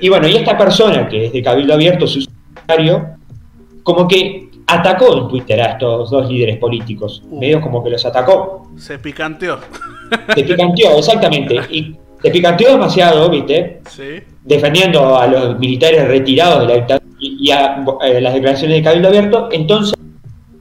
[0.01, 3.07] Y bueno, y esta persona que es de Cabildo Abierto, su secretario,
[3.83, 7.39] como que atacó en Twitter a estos dos líderes políticos, Uh.
[7.39, 8.67] medio como que los atacó.
[8.77, 9.59] Se picanteó.
[10.35, 11.55] Se picanteó, exactamente.
[11.71, 13.81] Y se picanteó demasiado, ¿viste?
[13.89, 14.19] Sí.
[14.43, 18.83] Defendiendo a los militares retirados de la dictadura y y a eh, las declaraciones de
[18.83, 19.49] Cabildo Abierto.
[19.51, 19.93] Entonces,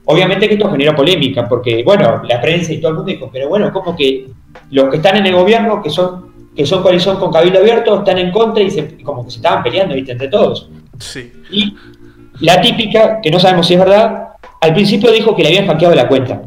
[0.05, 3.49] obviamente que esto generó polémica, porque, bueno, la prensa y todo el mundo dijo, pero
[3.49, 4.27] bueno, como que
[4.71, 6.28] los que están en el gobierno, que son
[6.59, 9.63] que son coalición con Cabildo Abierto, están en contra y, se- como que se estaban
[9.63, 10.11] peleando, ¿viste?
[10.11, 10.69] Entre todos.
[10.99, 11.31] Sí.
[11.51, 11.73] Y
[12.41, 15.95] la típica, que no sabemos si es verdad, al principio dijo que le habían hackeado
[15.95, 16.41] la cuenta.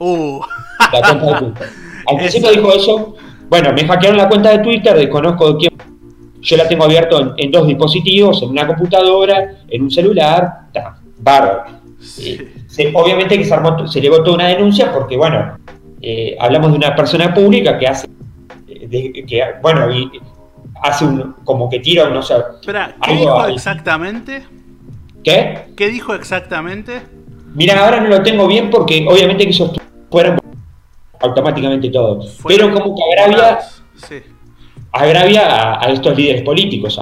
[0.00, 0.38] Uh.
[0.92, 1.68] la cuenta de Twitter.
[2.08, 3.16] Al principio dijo eso.
[3.48, 5.72] Bueno, me hackearon la cuenta de Twitter, desconozco de quién.
[6.42, 10.46] Yo la tengo abierto en, en dos dispositivos, en una computadora, en un celular.
[10.66, 11.62] Está, bárbaro.
[12.02, 12.32] Sí.
[12.38, 15.56] Eh, se- obviamente que se, armó, se elevó toda una denuncia porque, bueno,
[16.02, 18.08] eh, hablamos de una persona pública que hace,
[18.88, 20.10] de- que, bueno, y
[20.82, 24.44] hace un, como que tira, no sé, Espera, ¿qué dijo exactamente?
[25.24, 25.66] ¿qué?
[25.76, 27.02] ¿Qué dijo exactamente?
[27.54, 29.72] Mira, ahora no lo tengo bien porque obviamente que esos
[30.10, 30.38] fueron
[31.20, 32.36] automáticamente todos.
[32.38, 33.58] Fueron Pero como que agravia.
[33.96, 34.16] Sí,
[34.92, 37.00] agravia a, a estos líderes políticos,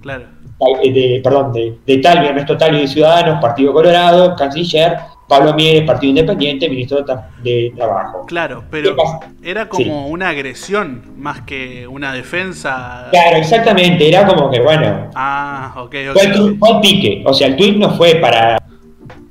[0.00, 0.24] claro.
[0.60, 4.96] a- de, perdón, de, de Talvi, Ernesto Talvi de Ciudadanos, Partido Colorado, Canciller,
[5.28, 8.24] Pablo Mieres, Partido Independiente, Ministro de, Tra- de Trabajo.
[8.26, 8.94] Claro, pero
[9.42, 13.08] era como una agresión más que una defensa.
[13.10, 16.58] Claro, exactamente, era como que, bueno, Ah, ok, fue el, ok.
[16.58, 18.62] fue el pique, o sea, el tweet no fue para...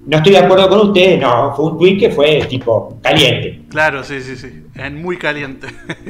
[0.08, 3.62] No estoy de acuerdo con ustedes, no, fue un tweet que fue tipo caliente.
[3.70, 4.50] Claro, sí, sí, sí.
[4.76, 5.68] Es muy caliente.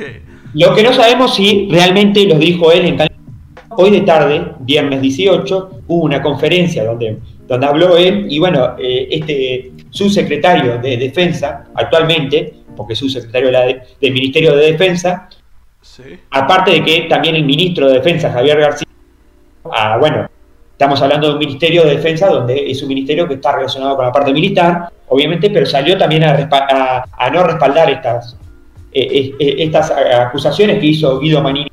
[0.54, 3.12] Lo que no sabemos si realmente lo dijo él en Cali-
[3.78, 7.18] Hoy de tarde, viernes 18, hubo una conferencia donde,
[7.48, 13.52] donde habló él y bueno, eh, este subsecretario de Defensa actualmente, porque es subsecretario de
[13.54, 15.30] la de- del Ministerio de Defensa,
[15.82, 16.04] sí.
[16.32, 18.88] aparte de que también el ministro de Defensa, Javier García,
[19.72, 20.28] ah, bueno,
[20.74, 24.06] estamos hablando de un Ministerio de Defensa donde es un ministerio que está relacionado con
[24.06, 28.38] la parte militar, obviamente, pero salió también a, a- a no respaldar estas,
[28.92, 31.70] eh, eh, estas acusaciones que hizo Guido Manini.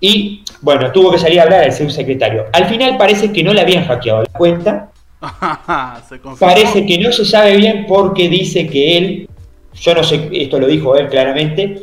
[0.00, 2.46] Y bueno, tuvo que salir a hablar el subsecretario.
[2.52, 4.90] Al final parece que no le habían hackeado la cuenta,
[6.08, 9.28] Se parece que no se sabe bien porque dice que él,
[9.74, 11.82] yo no sé, esto lo dijo él claramente,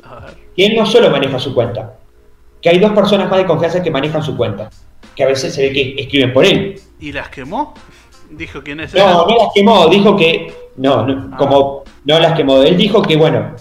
[0.56, 1.98] que él no solo maneja su cuenta,
[2.62, 4.70] que hay dos personas más de confianza que manejan su cuenta,
[5.16, 6.80] que a veces se ve que escriben por él.
[7.00, 7.74] ¿Y las quemó?
[8.32, 8.94] Dijo quién es.
[8.94, 10.54] No, no las quemó, dijo que.
[10.78, 11.38] No, no, Ah.
[11.38, 12.62] como no las quemó.
[12.64, 13.56] Él dijo que, bueno,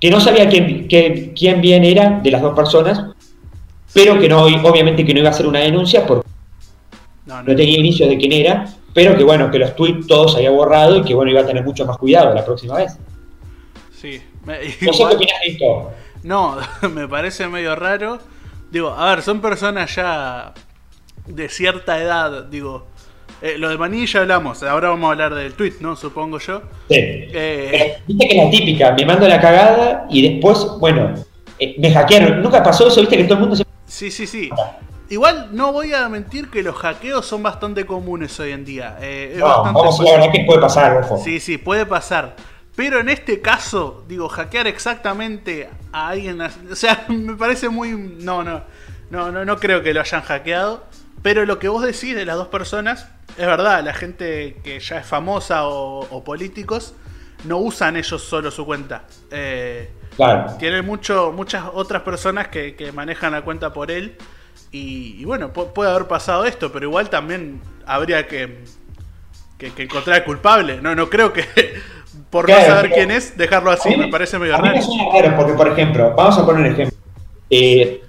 [0.00, 3.04] que no sabía quién, que- quién bien era de las dos personas,
[3.92, 6.26] pero que no, obviamente que no iba a hacer una denuncia porque
[7.26, 7.42] No, no.
[7.50, 8.66] no tenía inicios de quién era,
[8.98, 11.62] pero que bueno, que los tweets todos había borrado y que bueno, iba a tener
[11.62, 12.98] mucho más cuidado la próxima vez.
[13.96, 14.20] Sí.
[14.44, 15.90] Me- No sé qué igual- opinas de esto.
[16.24, 16.56] No,
[16.92, 18.18] me parece medio raro.
[18.72, 20.52] Digo, a ver, son personas ya
[21.26, 22.86] de cierta edad, digo.
[23.40, 25.94] eh, lo de Manilla ya hablamos, ahora vamos a hablar del tweet, ¿no?
[25.94, 26.62] Supongo yo.
[26.90, 26.96] Sí.
[26.98, 27.98] Eh.
[28.04, 31.14] Viste que es la típica, me mando la cagada y después, bueno,
[31.60, 32.42] eh, me hackearon.
[32.42, 33.64] Nunca pasó eso, viste que todo el mundo se.
[33.86, 34.50] Sí, sí, sí.
[35.10, 38.96] Igual no voy a mentir que los hackeos son bastante comunes hoy en día.
[39.00, 41.18] eh, No, vamos a la verdad que puede pasar, ojo.
[41.22, 42.36] Sí, sí, puede pasar.
[42.76, 46.40] Pero en este caso, digo, hackear exactamente a alguien.
[46.40, 47.92] O sea, me parece muy.
[47.92, 48.62] No, no.
[49.10, 50.84] No, no, no creo que lo hayan hackeado.
[51.22, 54.98] Pero lo que vos decís de las dos personas, es verdad, la gente que ya
[54.98, 56.94] es famosa o, o políticos
[57.44, 59.04] no usan ellos solo su cuenta.
[59.30, 60.56] Eh, Claro.
[60.58, 64.16] tienen mucho, muchas otras personas que, que manejan la cuenta por él.
[64.70, 68.58] Y, y bueno, pu- puede haber pasado esto, pero igual también habría que,
[69.56, 70.78] que, que encontrar al culpable.
[70.82, 71.44] No, no creo que
[72.30, 73.90] por Claro, no saber quién es, dejarlo así.
[73.90, 74.76] Mí Me parece medio a mí raro.
[74.76, 76.98] me suena raro porque, por ejemplo, vamos a poner un ejemplo.
[77.50, 78.02] Eh,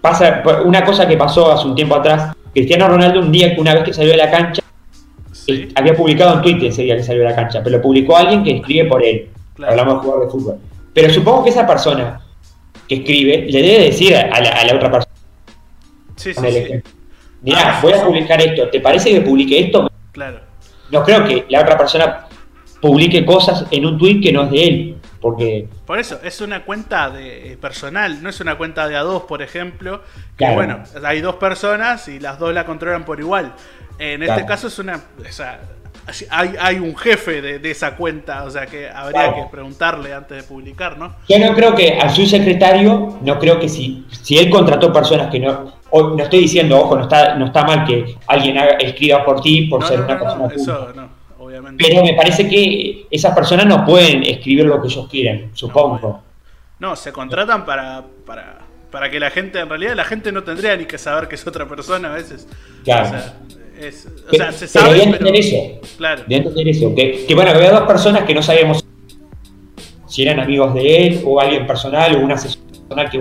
[0.00, 2.34] pasa una cosa que pasó hace un tiempo atrás.
[2.52, 4.62] Cristiano Ronaldo un día, una vez que salió de la cancha,
[5.32, 7.82] Sí, eh, había publicado en Twitter ese día que salió de la cancha, pero lo
[7.82, 9.30] publicó alguien que escribe por él.
[9.54, 9.72] Claro.
[9.72, 10.58] Hablamos de jugador de fútbol.
[10.92, 12.20] Pero supongo que esa persona
[12.88, 15.14] que escribe, le debe decir a la, a la otra persona.
[16.16, 16.46] Sí, sí, sí.
[16.58, 16.92] ejemplo.
[17.42, 18.68] Mirá, Ah, voy a publicar esto.
[18.68, 19.90] ¿Te parece que publique esto?
[20.12, 20.40] Claro.
[20.90, 22.26] No creo que la otra persona
[22.80, 24.96] publique cosas en un tweet que no es de él.
[25.20, 29.26] Porque, Por eso, es una cuenta de eh, personal, no es una cuenta de A2,
[29.26, 30.02] por ejemplo.
[30.36, 30.54] Que Claro.
[30.54, 33.52] bueno, hay dos personas y las dos la controlan por igual.
[33.98, 34.96] En este caso es una.
[35.18, 35.60] O sea,
[36.30, 39.34] hay, hay un jefe de, de esa cuenta, o sea que habría Claro.
[39.36, 41.16] que preguntarle antes de publicar, ¿no?
[41.28, 45.30] yo no creo que a su secretario, no creo que si, si él contrató personas
[45.32, 45.72] que no.
[45.90, 49.40] O- no estoy diciendo, ojo, no está, no está mal que alguien haga- escriba por
[49.40, 51.08] ti por No, ser no, una persona eso no,
[51.38, 51.84] obviamente.
[51.86, 56.22] Pero me parece que esas personas no pueden escribir lo que ellos quieren, supongo.
[56.78, 58.58] No, se contratan para, para,
[58.90, 61.46] para que la gente, en realidad la gente no tendría ni que saber que es
[61.46, 62.46] otra persona a veces.
[62.84, 63.06] Claro.
[63.06, 63.34] O sea,
[63.80, 65.10] es- o Pero- sea, se pero sabe, pero...
[65.12, 65.56] entender eso.
[65.96, 66.22] Claro.
[66.26, 66.94] de entender eso.
[66.94, 68.84] Que, que, bueno, había dos personas que no sabíamos
[70.06, 73.20] si eran amigos de él o alguien personal o un asesor personal que,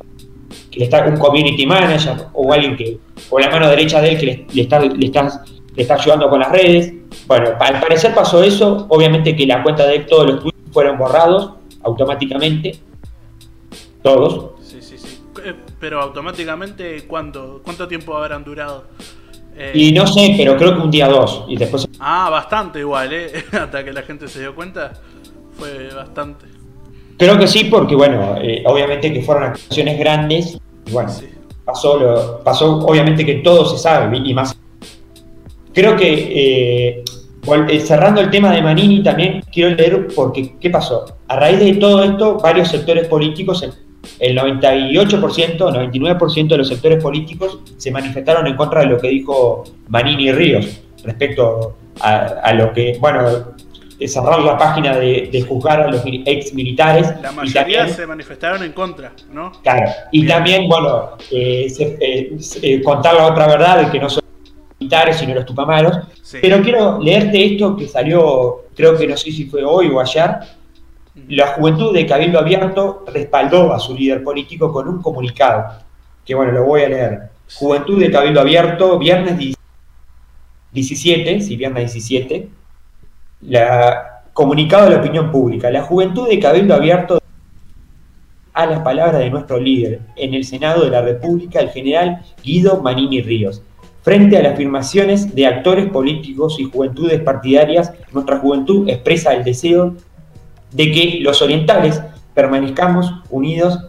[0.76, 2.98] que le está un community manager o alguien que
[3.30, 5.42] o la mano derecha de él que le, le está, le, está,
[5.74, 6.94] le está ayudando con las redes.
[7.28, 8.86] Bueno, al parecer pasó eso.
[8.90, 11.52] Obviamente que la cuenta de él, todos los tweets fueron borrados
[11.84, 12.76] automáticamente.
[14.04, 14.52] Todos.
[14.62, 15.20] Sí, sí, sí.
[15.46, 18.86] Eh, Pero automáticamente, ¿cuánto, cuánto tiempo habrán durado?
[19.56, 21.46] Eh, Y no sé, pero creo que un día dos.
[21.48, 23.32] Y después Ah, bastante igual, ¿eh?
[23.54, 24.92] Hasta que la gente se dio cuenta,
[25.58, 26.48] fue bastante.
[27.18, 30.60] Creo que sí, porque bueno, eh, obviamente que fueron acciones grandes.
[30.92, 31.12] Bueno,
[31.66, 34.56] pasó, pasó obviamente que todo se sabe y más.
[35.74, 37.04] Creo que eh,
[37.70, 41.06] eh, cerrando el tema de Manini también quiero leer porque qué pasó.
[41.28, 43.74] A raíz de todo esto, varios sectores políticos, el-
[44.20, 49.64] el 98%, 99% de los sectores políticos se manifestaron en contra de lo que dijo
[49.90, 53.22] Manini Ríos respecto a, a lo que, bueno,
[54.08, 57.08] cerrar la página de, de juzgar a los ex militares.
[57.22, 59.52] La mayoría también- se manifestaron en contra, ¿no?
[59.64, 60.34] Claro, y Bien.
[60.34, 64.24] también, bueno, eh, se- eh, eh, contar la otra verdad de que no son
[64.80, 65.98] militares, sino los tupamaros.
[66.22, 66.38] Sí.
[66.42, 70.32] Pero quiero leerte esto que salió, creo que no sé si fue hoy o ayer.
[71.30, 75.66] La juventud de Cabildo Abierto respaldó a su líder político con un comunicado,
[76.26, 77.20] que bueno, lo voy a leer.
[77.56, 79.38] Juventud de Cabildo Abierto, viernes
[80.74, 82.50] 17, sí, viernes 17,
[83.48, 85.70] la, comunicado a la opinión pública.
[85.70, 87.22] La juventud de Cabildo Abierto
[88.54, 92.82] a las palabras de nuestro líder en el Senado de la República, el general Guido
[92.82, 93.62] Manini Ríos.
[94.02, 99.96] Frente a las afirmaciones de actores políticos y juventudes partidarias, nuestra juventud expresa el deseo
[100.72, 102.02] de que los orientales
[102.34, 103.88] permanezcamos unidos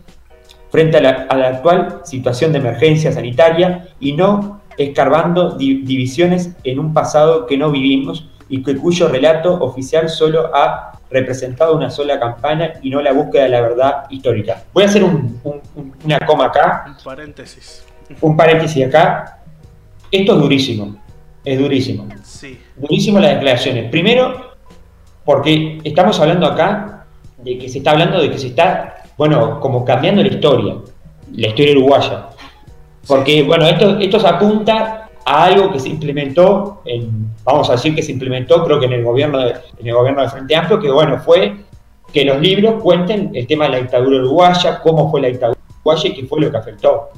[0.70, 6.56] frente a la, a la actual situación de emergencia sanitaria y no escarbando di- divisiones
[6.64, 11.90] en un pasado que no vivimos y que cuyo relato oficial solo ha representado una
[11.90, 14.62] sola campana y no la búsqueda de la verdad histórica.
[14.72, 17.84] Voy a hacer un- un- un- una coma acá, Un paréntesis.
[18.20, 19.38] un paréntesis acá.
[20.10, 20.96] Esto es durísimo,
[21.44, 22.06] es durísimo.
[22.22, 22.60] Sí.
[22.76, 23.90] Durísimo las declaraciones.
[23.90, 24.52] Primero,
[25.24, 27.04] porque estamos hablando acá
[27.38, 30.74] de que se está hablando de que se está, bueno, como cambiando la historia,
[31.32, 32.26] la historia uruguaya.
[33.06, 37.94] Porque, bueno, esto, esto se apunta a algo que se implementó, en, vamos a decir
[37.94, 40.78] que se implementó, creo que en el gobierno de, en el gobierno de Frente Amplio,
[40.80, 41.56] que bueno, fue
[42.12, 46.08] que los libros cuenten el tema de la dictadura uruguaya, cómo fue la dictadura uruguaya
[46.10, 47.08] y qué fue lo que afectó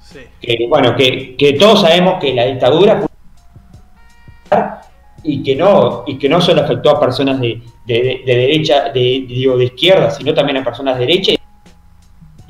[0.00, 0.20] Sí.
[0.40, 3.04] que bueno, que, que todos sabemos que la dictadura
[5.22, 9.24] y que no, y que no solo afectó a personas de, de- de derecha, de,
[9.28, 11.32] digo, de izquierda, sino también a personas de derecha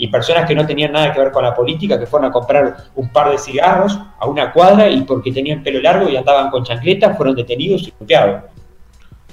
[0.00, 2.74] y personas que no tenían nada que ver con la política, que fueron a comprar
[2.94, 6.64] un par de cigarros a una cuadra y porque tenían pelo largo y andaban con
[6.64, 8.44] chancletas, fueron detenidos y golpeados.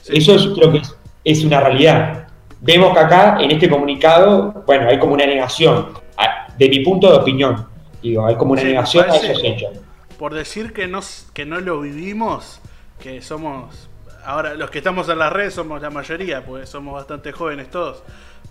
[0.02, 0.18] Sí.
[0.18, 2.28] Eso es, creo que es, es una realidad.
[2.60, 7.10] Vemos que acá, en este comunicado, bueno, hay como una negación, a- de mi punto
[7.12, 7.66] de opinión,
[8.02, 9.72] digo, hay como una Sí, negación a esos hechos.
[10.20, 11.00] Por decir que no,
[11.34, 12.60] que no lo vivimos,
[13.00, 13.90] que somos.
[14.26, 18.04] Ahora, los que estamos en las redes somos la mayoría, pues somos bastante jóvenes todos.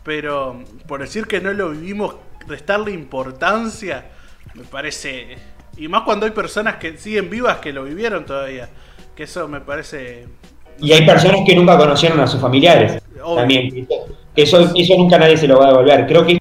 [0.07, 2.15] Pero por decir que no lo vivimos,
[2.47, 4.07] restarle importancia,
[4.55, 5.37] me parece.
[5.77, 8.69] Y más cuando hay personas que siguen vivas que lo vivieron todavía.
[9.17, 10.29] Que eso me parece.
[10.79, 13.35] Y hay personas que nunca conocieron a sus familiares Obvio.
[13.35, 13.89] también.
[14.37, 16.07] Eso, eso nunca nadie se lo va a devolver.
[16.07, 16.41] Creo que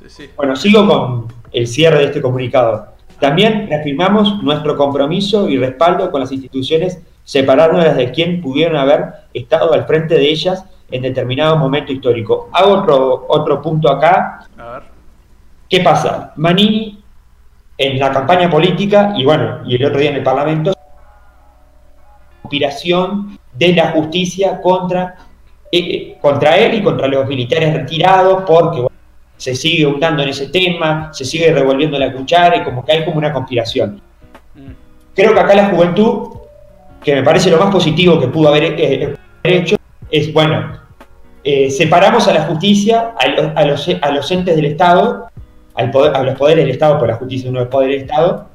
[0.00, 0.30] Sí, sí.
[0.36, 2.88] Bueno, sigo con el cierre de este comunicado.
[3.20, 9.72] También reafirmamos nuestro compromiso y respaldo con las instituciones, separándolas de quien pudieron haber estado
[9.72, 12.48] al frente de ellas en determinado momento histórico.
[12.52, 14.46] Hago otro, otro punto acá.
[14.56, 14.82] A ver.
[15.68, 16.32] ¿Qué pasa?
[16.36, 17.02] Manini,
[17.76, 20.72] en la campaña política, y bueno, y el otro día en el Parlamento,
[22.42, 25.16] conspiración de la justicia contra,
[25.70, 28.96] eh, eh, contra él y contra los militares retirados, porque bueno,
[29.36, 33.04] se sigue hurtando en ese tema, se sigue revolviendo la cuchara y como que hay
[33.04, 34.00] como una conspiración.
[34.54, 34.72] Mm.
[35.14, 36.30] Creo que acá la juventud,
[37.02, 39.14] que me parece lo más positivo que pudo haber eh,
[39.44, 39.76] hecho,
[40.10, 40.78] es, bueno,
[41.44, 45.28] eh, separamos a la justicia, a los, a los, a los entes del Estado,
[45.74, 48.48] al poder, a los poderes del Estado, por la justicia es poder del Estado,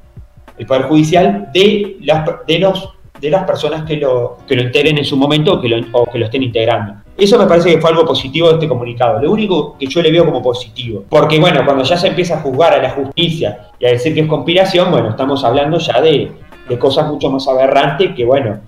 [0.58, 2.90] el Poder Judicial, de, las, de, los,
[3.20, 6.20] de las personas que lo, que lo integren en su momento o que, lo, que
[6.20, 6.96] lo estén integrando.
[7.18, 9.22] Eso me parece que fue algo positivo de este comunicado.
[9.22, 11.06] Lo único que yo le veo como positivo.
[11.10, 14.22] Porque bueno, cuando ya se empieza a juzgar a la justicia y a decir que
[14.22, 16.32] es conspiración, bueno, estamos hablando ya de,
[16.68, 18.60] de cosas mucho más aberrantes que, bueno,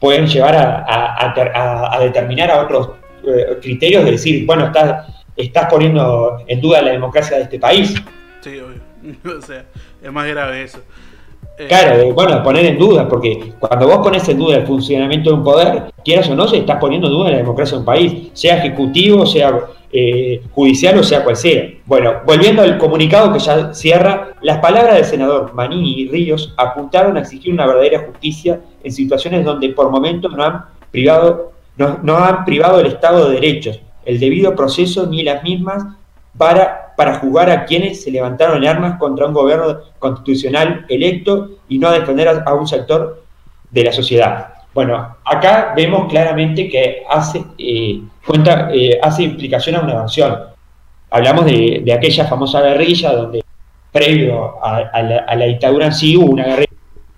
[0.00, 2.90] pueden llevar a, a, a, a determinar a otros
[3.26, 7.94] eh, criterios de decir, bueno, estás, estás poniendo en duda la democracia de este país.
[8.40, 8.80] Sí, obvio.
[9.38, 9.64] o sea,
[10.02, 10.78] es más grave eso.
[11.58, 15.30] Eh, Claro, de, bueno, poner en duda, porque cuando vos pones en duda el funcionamiento
[15.30, 17.84] de un poder, quieras o no, se estás poniendo en duda la democracia de un
[17.84, 19.52] país, sea ejecutivo, sea
[19.90, 21.68] eh, judicial o sea cual sea.
[21.86, 27.16] Bueno, volviendo al comunicado que ya cierra, las palabras del senador Manini y Ríos apuntaron
[27.16, 32.44] a exigir una verdadera justicia en situaciones donde por momentos no han privado, no, han
[32.44, 35.84] privado el Estado de derechos, el debido proceso ni las mismas
[36.36, 41.78] para, para juzgar a quienes se levantaron en armas contra un gobierno constitucional electo y
[41.78, 43.22] no a defender a un sector
[43.70, 44.57] de la sociedad.
[44.78, 50.38] Bueno, acá vemos claramente que hace, eh, cuenta, eh, hace implicación a una evasión.
[51.10, 53.42] Hablamos de, aquella famosa guerrilla donde
[53.90, 56.70] previo a, la, dictadura en sí hubo una guerrilla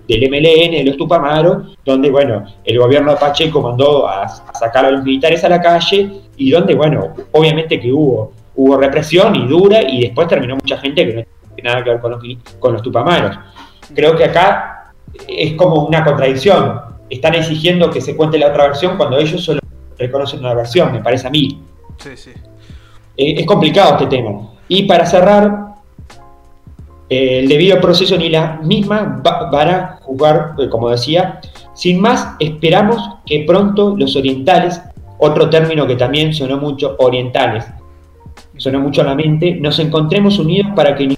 [0.09, 4.87] del MLN, de los Tupamaros, donde, bueno, el gobierno de Pacheco mandó a, a sacar
[4.87, 9.47] a los militares a la calle y donde, bueno, obviamente que hubo hubo represión y
[9.47, 12.23] dura y después terminó mucha gente que no tiene nada que ver con los,
[12.59, 13.39] con los tupamaros.
[13.95, 14.95] Creo que acá
[15.29, 16.90] es como una contradicción.
[17.11, 19.61] Están exigiendo que se cuente la otra versión cuando ellos solo
[19.99, 21.61] reconocen una versión, me parece a mí.
[21.99, 22.31] Sí, sí.
[23.17, 24.49] Eh, es complicado este tema.
[24.69, 25.75] Y para cerrar,
[27.11, 31.41] eh, el debido proceso ni la misma va, van a jugar, eh, como decía.
[31.75, 34.81] Sin más, esperamos que pronto los orientales,
[35.19, 37.67] otro término que también sonó mucho, orientales,
[38.57, 41.17] sonó mucho a la mente, nos encontremos unidos para que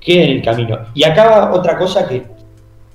[0.00, 0.78] quede en el camino.
[0.94, 2.22] Y acá otra cosa que,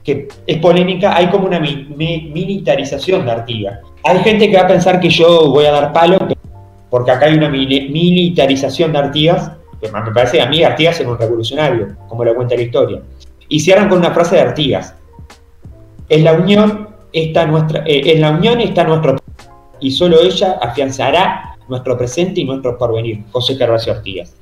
[0.04, 3.80] que es polémica, hay como una mi, mi, militarización de Artigas.
[4.04, 6.18] Hay gente que va a pensar que yo voy a dar palo,
[6.90, 11.18] porque acá hay una militarización de Artigas, que me parece a mí Artigas es un
[11.18, 13.02] revolucionario, como lo cuenta la historia.
[13.48, 14.96] Y cierran con una frase de Artigas.
[16.10, 19.18] En la unión está nuestra, eh, en la unión está nuestro
[19.80, 24.36] y solo ella afianzará nuestro presente y nuestro porvenir, José Gervasio Artigas.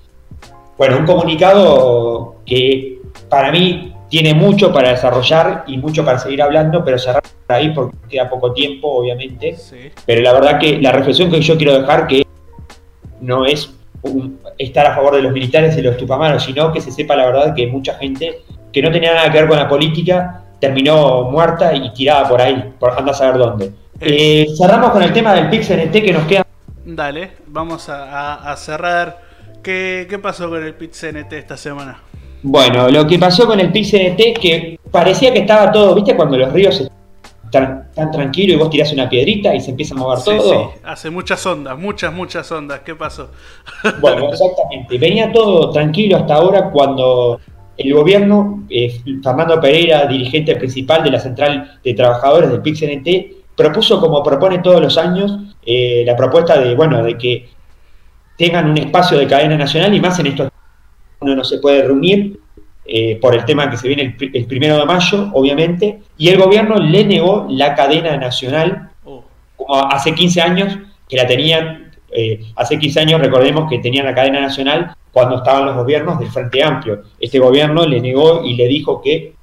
[0.77, 6.83] Bueno, un comunicado que para mí tiene mucho para desarrollar y mucho para seguir hablando,
[6.83, 9.55] pero cerrar ahí porque queda poco tiempo, obviamente.
[9.55, 9.91] Sí.
[10.05, 12.25] Pero la verdad que la reflexión que yo quiero dejar que
[13.21, 16.91] no es un, estar a favor de los militares y los tupamaros, sino que se
[16.91, 18.41] sepa la verdad que mucha gente
[18.71, 22.73] que no tenía nada que ver con la política terminó muerta y tirada por ahí,
[22.79, 23.71] por anda a saber dónde.
[23.99, 26.45] Eh, cerramos con el tema del PIX-NT que nos queda
[26.95, 29.21] Dale, vamos a, a, a cerrar.
[29.61, 31.99] ¿Qué, ¿Qué, pasó con el PIT-CNT esta semana?
[32.41, 36.15] Bueno, lo que pasó con el PIT-CNT que parecía que estaba todo, ¿viste?
[36.15, 36.89] Cuando los ríos
[37.43, 40.71] están tan tranquilos y vos tirás una piedrita y se empieza a mover sí, todo.
[40.73, 42.81] Sí, hace muchas ondas, muchas, muchas ondas.
[42.81, 43.29] ¿Qué pasó?
[44.01, 44.97] Bueno, exactamente.
[44.97, 47.39] Venía todo tranquilo hasta ahora cuando
[47.77, 53.99] el gobierno, eh, Fernando Pereira, dirigente principal de la Central de Trabajadores del PIT-CNT, propuso,
[53.99, 57.49] como propone todos los años, eh, la propuesta de, bueno, de que
[58.37, 60.49] tengan un espacio de cadena nacional y más en estos
[61.21, 62.39] uno no se puede reunir
[62.85, 66.77] eh, por el tema que se viene el, primero de mayo, obviamente, y el gobierno
[66.77, 68.89] le negó la cadena nacional,
[69.55, 74.15] como hace 15 años que la tenían, eh, hace 15 años recordemos que tenían la
[74.15, 77.03] cadena nacional cuando estaban los gobiernos del Frente Amplio.
[77.19, 79.33] Este gobierno le negó y le dijo que,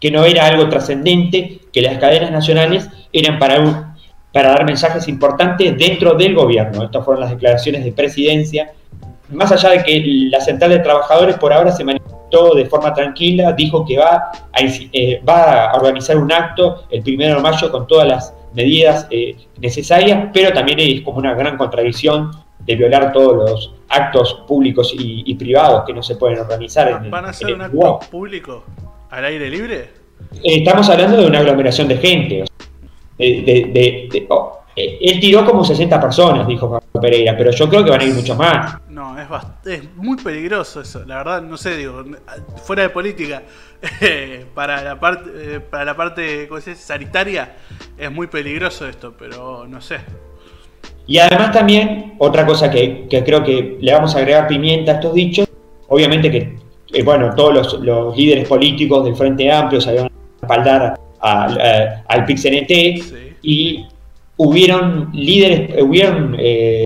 [0.00, 3.94] que no era algo trascendente, que las cadenas nacionales eran para,
[4.32, 6.84] para dar mensajes importantes dentro del gobierno.
[6.84, 8.72] Estas fueron las declaraciones de presidencia.
[9.30, 13.52] Más allá de que la Central de Trabajadores por ahora se manifestó de forma tranquila,
[13.52, 17.86] dijo que va a, eh, va a organizar un acto el primero de mayo con
[17.86, 23.34] todas las medidas eh, necesarias, pero también es como una gran contradicción de violar todos
[23.50, 26.92] los actos públicos y, y privados que no se pueden organizar.
[26.92, 28.00] ¿Van en el, a ser un acto wow.
[28.10, 28.64] público
[29.10, 29.90] al aire libre?
[30.42, 32.42] Eh, estamos hablando de una aglomeración de gente.
[32.42, 32.54] O sea,
[33.18, 37.84] de, de, de, oh, él tiró como 60 personas, dijo Pablo Pereira, pero yo creo
[37.84, 38.78] que van a ir muchos más.
[38.88, 39.26] No, es,
[39.66, 42.04] es muy peligroso eso, la verdad, no sé, digo,
[42.64, 43.42] fuera de política,
[44.00, 46.74] eh, para la parte eh, para la parte ¿cómo dice?
[46.74, 47.56] sanitaria
[47.98, 49.98] es muy peligroso esto, pero no sé.
[51.06, 55.14] Y además también, otra cosa que, creo que le vamos a agregar pimienta a estos
[55.14, 55.46] dichos,
[55.88, 56.56] obviamente que,
[56.92, 60.10] eh, bueno, todos los, líderes políticos del Frente Amplio se habían
[60.40, 62.70] respaldar al PIXNT
[63.42, 63.86] y
[64.36, 66.84] hubieron líderes, hubieron eh,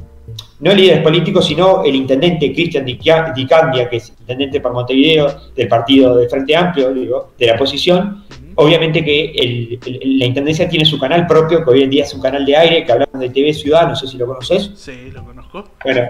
[0.61, 6.17] no líderes políticos, sino el intendente Cristian Dicandia, que es intendente para Montevideo del partido
[6.17, 8.25] del Frente Amplio, digo, de la oposición.
[8.57, 12.45] Obviamente que la intendencia tiene su canal propio, que hoy en día es un canal
[12.45, 14.73] de aire, que hablamos de TV Ciudad, no sé si lo conoces.
[14.75, 15.65] Sí, lo conozco.
[15.85, 16.03] Bueno,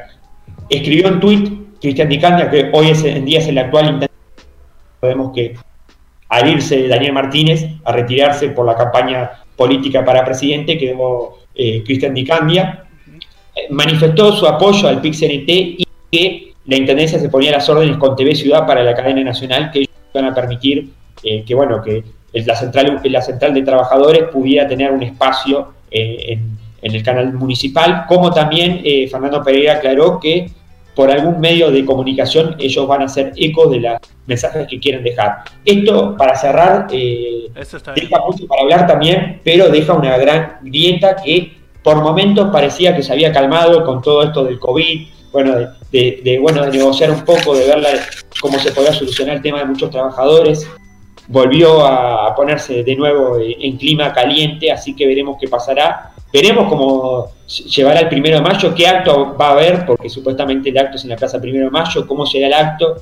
[0.71, 4.09] escribió un tuit Cristian Dicandia, que hoy en día es el actual intendente.
[4.99, 5.57] Podemos que
[6.31, 12.15] al irse Daniel Martínez a retirarse por la campaña política para presidente, quedó eh, Cristian
[12.15, 12.89] Dicandia
[13.71, 18.35] manifestó su apoyo al PIX-NT y que la Intendencia se ponía las órdenes con TV
[18.35, 20.91] Ciudad para la cadena nacional que ellos iban a permitir
[21.23, 26.39] eh, que, bueno, que la central, la central de trabajadores pudiera tener un espacio eh,
[26.39, 30.49] en, el canal municipal, como también eh, Fernando Pereira aclaró que
[30.99, 35.05] por algún medio de comunicación ellos van a hacer eco de los mensajes que quieren
[35.05, 35.45] dejar.
[35.65, 42.03] Esto, para cerrar, deja mucho para hablar también, pero deja una gran grieta que por
[42.03, 45.55] momentos parecía que se había calmado con todo esto del COVID, bueno,
[45.93, 48.01] de, bueno, de negociar un poco, de ver
[48.41, 50.69] cómo se podía solucionar el tema de muchos trabajadores.
[51.29, 56.13] Volvió a ponerse de nuevo en clima caliente, así que veremos qué pasará.
[56.33, 60.79] Veremos cómo llevará el primero de mayo, qué acto va a haber, porque supuestamente el
[60.79, 62.97] acto es en la plaza primero de mayo, cómo será el acto,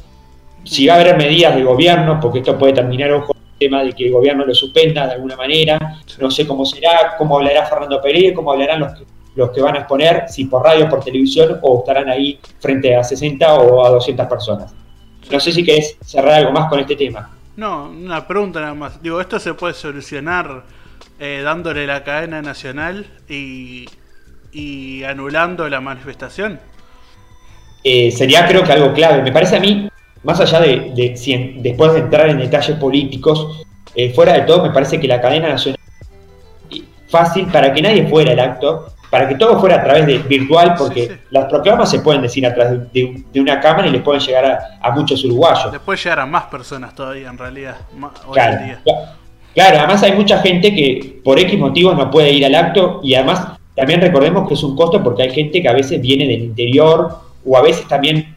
[0.64, 4.06] si va a haber medidas de gobierno, porque esto puede terminar, ojo, tema de que
[4.06, 5.98] el gobierno lo suspenda de alguna manera.
[6.18, 9.04] No sé cómo será, cómo hablará Fernando Pérez, cómo hablarán los que,
[9.34, 13.02] los que van a exponer, si por radio, por televisión o estarán ahí frente a
[13.02, 14.74] 60 o a 200 personas.
[15.30, 17.35] No sé si querés cerrar algo más con este tema.
[17.56, 19.02] No, una pregunta nada más.
[19.02, 20.64] Digo, ¿esto se puede solucionar
[21.18, 23.86] eh, dándole la cadena nacional y,
[24.52, 26.60] y anulando la manifestación?
[27.82, 29.22] Eh, sería creo que algo clave.
[29.22, 29.88] Me parece a mí
[30.22, 34.70] más allá de, si después de entrar en detalles políticos, eh, fuera de todo me
[34.70, 35.78] parece que la cadena nacional
[37.08, 40.74] fácil para que nadie fuera el acto, para que todo fuera a través de virtual,
[40.76, 44.58] porque las proclamas se pueden decir a través de, una cámara y les pueden llegar
[44.80, 45.70] a, muchos uruguayos.
[45.72, 47.76] Después llegar a más personas todavía, en realidad.
[48.32, 48.58] claro,
[49.54, 53.14] claro, además hay mucha gente que por X motivos no puede ir al acto y
[53.14, 56.42] además también recordemos que es un costo porque hay gente que a veces viene del
[56.42, 58.34] interior o a veces también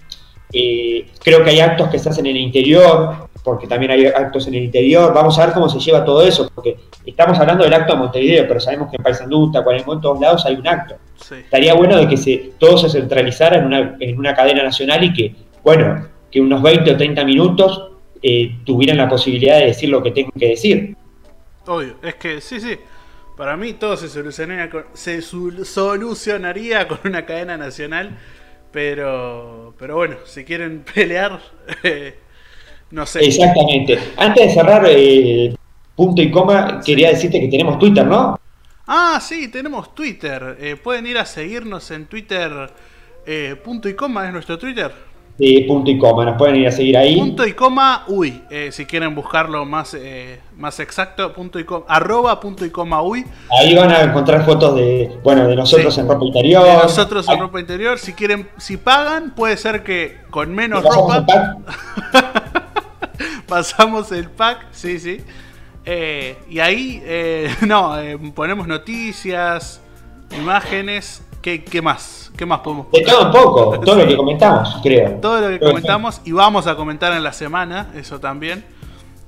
[0.51, 4.47] eh, creo que hay actos que se hacen en el interior, porque también hay actos
[4.47, 5.11] en el interior.
[5.11, 8.47] Vamos a ver cómo se lleva todo eso, porque estamos hablando del acto de Montevideo,
[8.47, 10.95] pero sabemos que en Paysandú, Tacuarembó, en todos lados hay un acto.
[11.31, 15.13] Estaría bueno de que se, todo se centralizara en una, en una cadena nacional y
[15.13, 17.89] que, bueno, que unos 20 o 30 minutos
[18.21, 20.95] eh, tuvieran la posibilidad de decir lo que tengo que decir.
[21.65, 22.77] Obvio, es que sí, sí.
[23.35, 28.15] Para mí todo se solucionaría se solucionaría con una cadena nacional
[28.71, 31.39] pero, pero bueno, si quieren pelear,
[31.83, 32.15] eh,
[32.91, 33.19] no sé.
[33.25, 33.99] Exactamente.
[34.17, 35.55] Antes de cerrar eh,
[35.95, 38.39] punto y coma, quería decirte que tenemos Twitter, ¿no?
[38.87, 40.57] Ah, sí, tenemos Twitter.
[40.59, 42.71] Eh, pueden ir a seguirnos en Twitter.
[43.63, 44.91] punto y coma es nuestro Twitter.
[45.39, 47.17] Sí, punto y coma, nos pueden ir a seguir ahí.
[47.17, 51.85] Punto y coma, uy, eh, si quieren buscarlo más, eh, más exacto, punto y coma,
[51.87, 53.23] arroba punto y coma, uy.
[53.57, 56.65] Ahí van a encontrar fotos de, bueno, de nosotros en ropa interior.
[56.65, 61.25] De nosotros en ropa interior, si quieren, si pagan, puede ser que con menos ropa.
[63.49, 65.21] pasamos el pack, sí, sí.
[65.85, 67.03] Eh, y ahí,
[67.67, 67.95] no,
[68.33, 69.81] ponemos noticias,
[70.37, 72.31] imágenes, ¿qué, qué más?
[72.37, 75.11] ¿Qué más podemos De todo un poco, todo lo que comentamos, creo.
[75.21, 78.63] Todo lo que comentamos y vamos a comentar en la semana, eso también.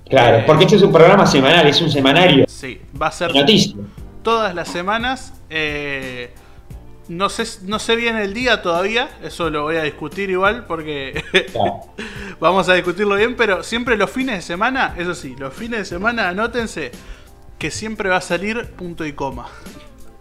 [0.10, 2.46] Claro, eh, porque este es un programa semanal, es un semanario.
[2.48, 3.76] Sí, va a ser noticias.
[4.22, 5.34] todas las semanas.
[5.50, 6.34] Eh,
[7.12, 11.22] no sé, no sé bien el día todavía, eso lo voy a discutir igual porque
[12.40, 15.86] vamos a discutirlo bien, pero siempre los fines de semana, eso sí, los fines de
[15.86, 16.92] semana anótense
[17.58, 19.48] que siempre va a salir punto y coma.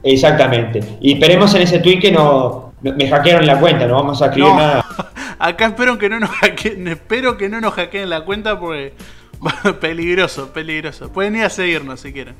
[0.03, 0.81] Exactamente.
[1.01, 4.53] Y esperemos en ese tweet que no, me hackearon la cuenta, no vamos a escribir
[4.53, 4.85] nada.
[5.39, 8.95] Acá espero que no nos hackeen, espero que no nos hackeen la cuenta porque
[9.81, 11.12] peligroso, peligroso.
[11.12, 12.35] Pueden ir a seguirnos si quieren.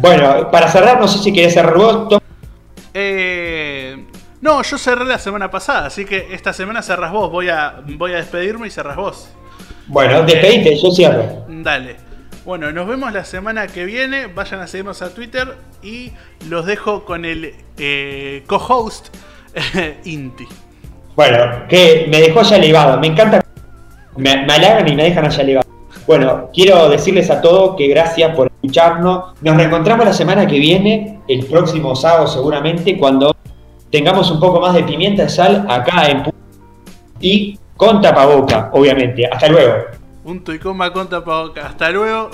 [0.00, 2.20] Bueno, para cerrar, no sé si querés cerrar vos.
[2.98, 3.65] Eh,
[4.46, 7.32] no, yo cerré la semana pasada, así que esta semana cerras vos.
[7.32, 9.28] Voy a, voy a despedirme y cerras vos.
[9.88, 11.44] Bueno, despedite, yo cierro.
[11.48, 11.96] Dale.
[12.44, 14.28] Bueno, nos vemos la semana que viene.
[14.28, 16.12] Vayan a seguirnos a Twitter y
[16.48, 19.08] los dejo con el eh, co-host
[20.04, 20.46] Inti.
[21.16, 23.00] Bueno, que me dejó ya elevado.
[23.00, 23.44] Me encanta.
[24.16, 25.68] Me, me halagan y me dejan allá elevado.
[26.06, 29.34] Bueno, quiero decirles a todos que gracias por escucharnos.
[29.40, 33.34] Nos reencontramos la semana que viene, el próximo sábado seguramente, cuando
[33.90, 36.24] tengamos un poco más de pimienta de sal acá en
[37.20, 39.26] y con tapaboca, obviamente.
[39.26, 39.74] Hasta luego.
[40.24, 41.66] Punto y coma con tapaboca.
[41.66, 42.30] Hasta luego.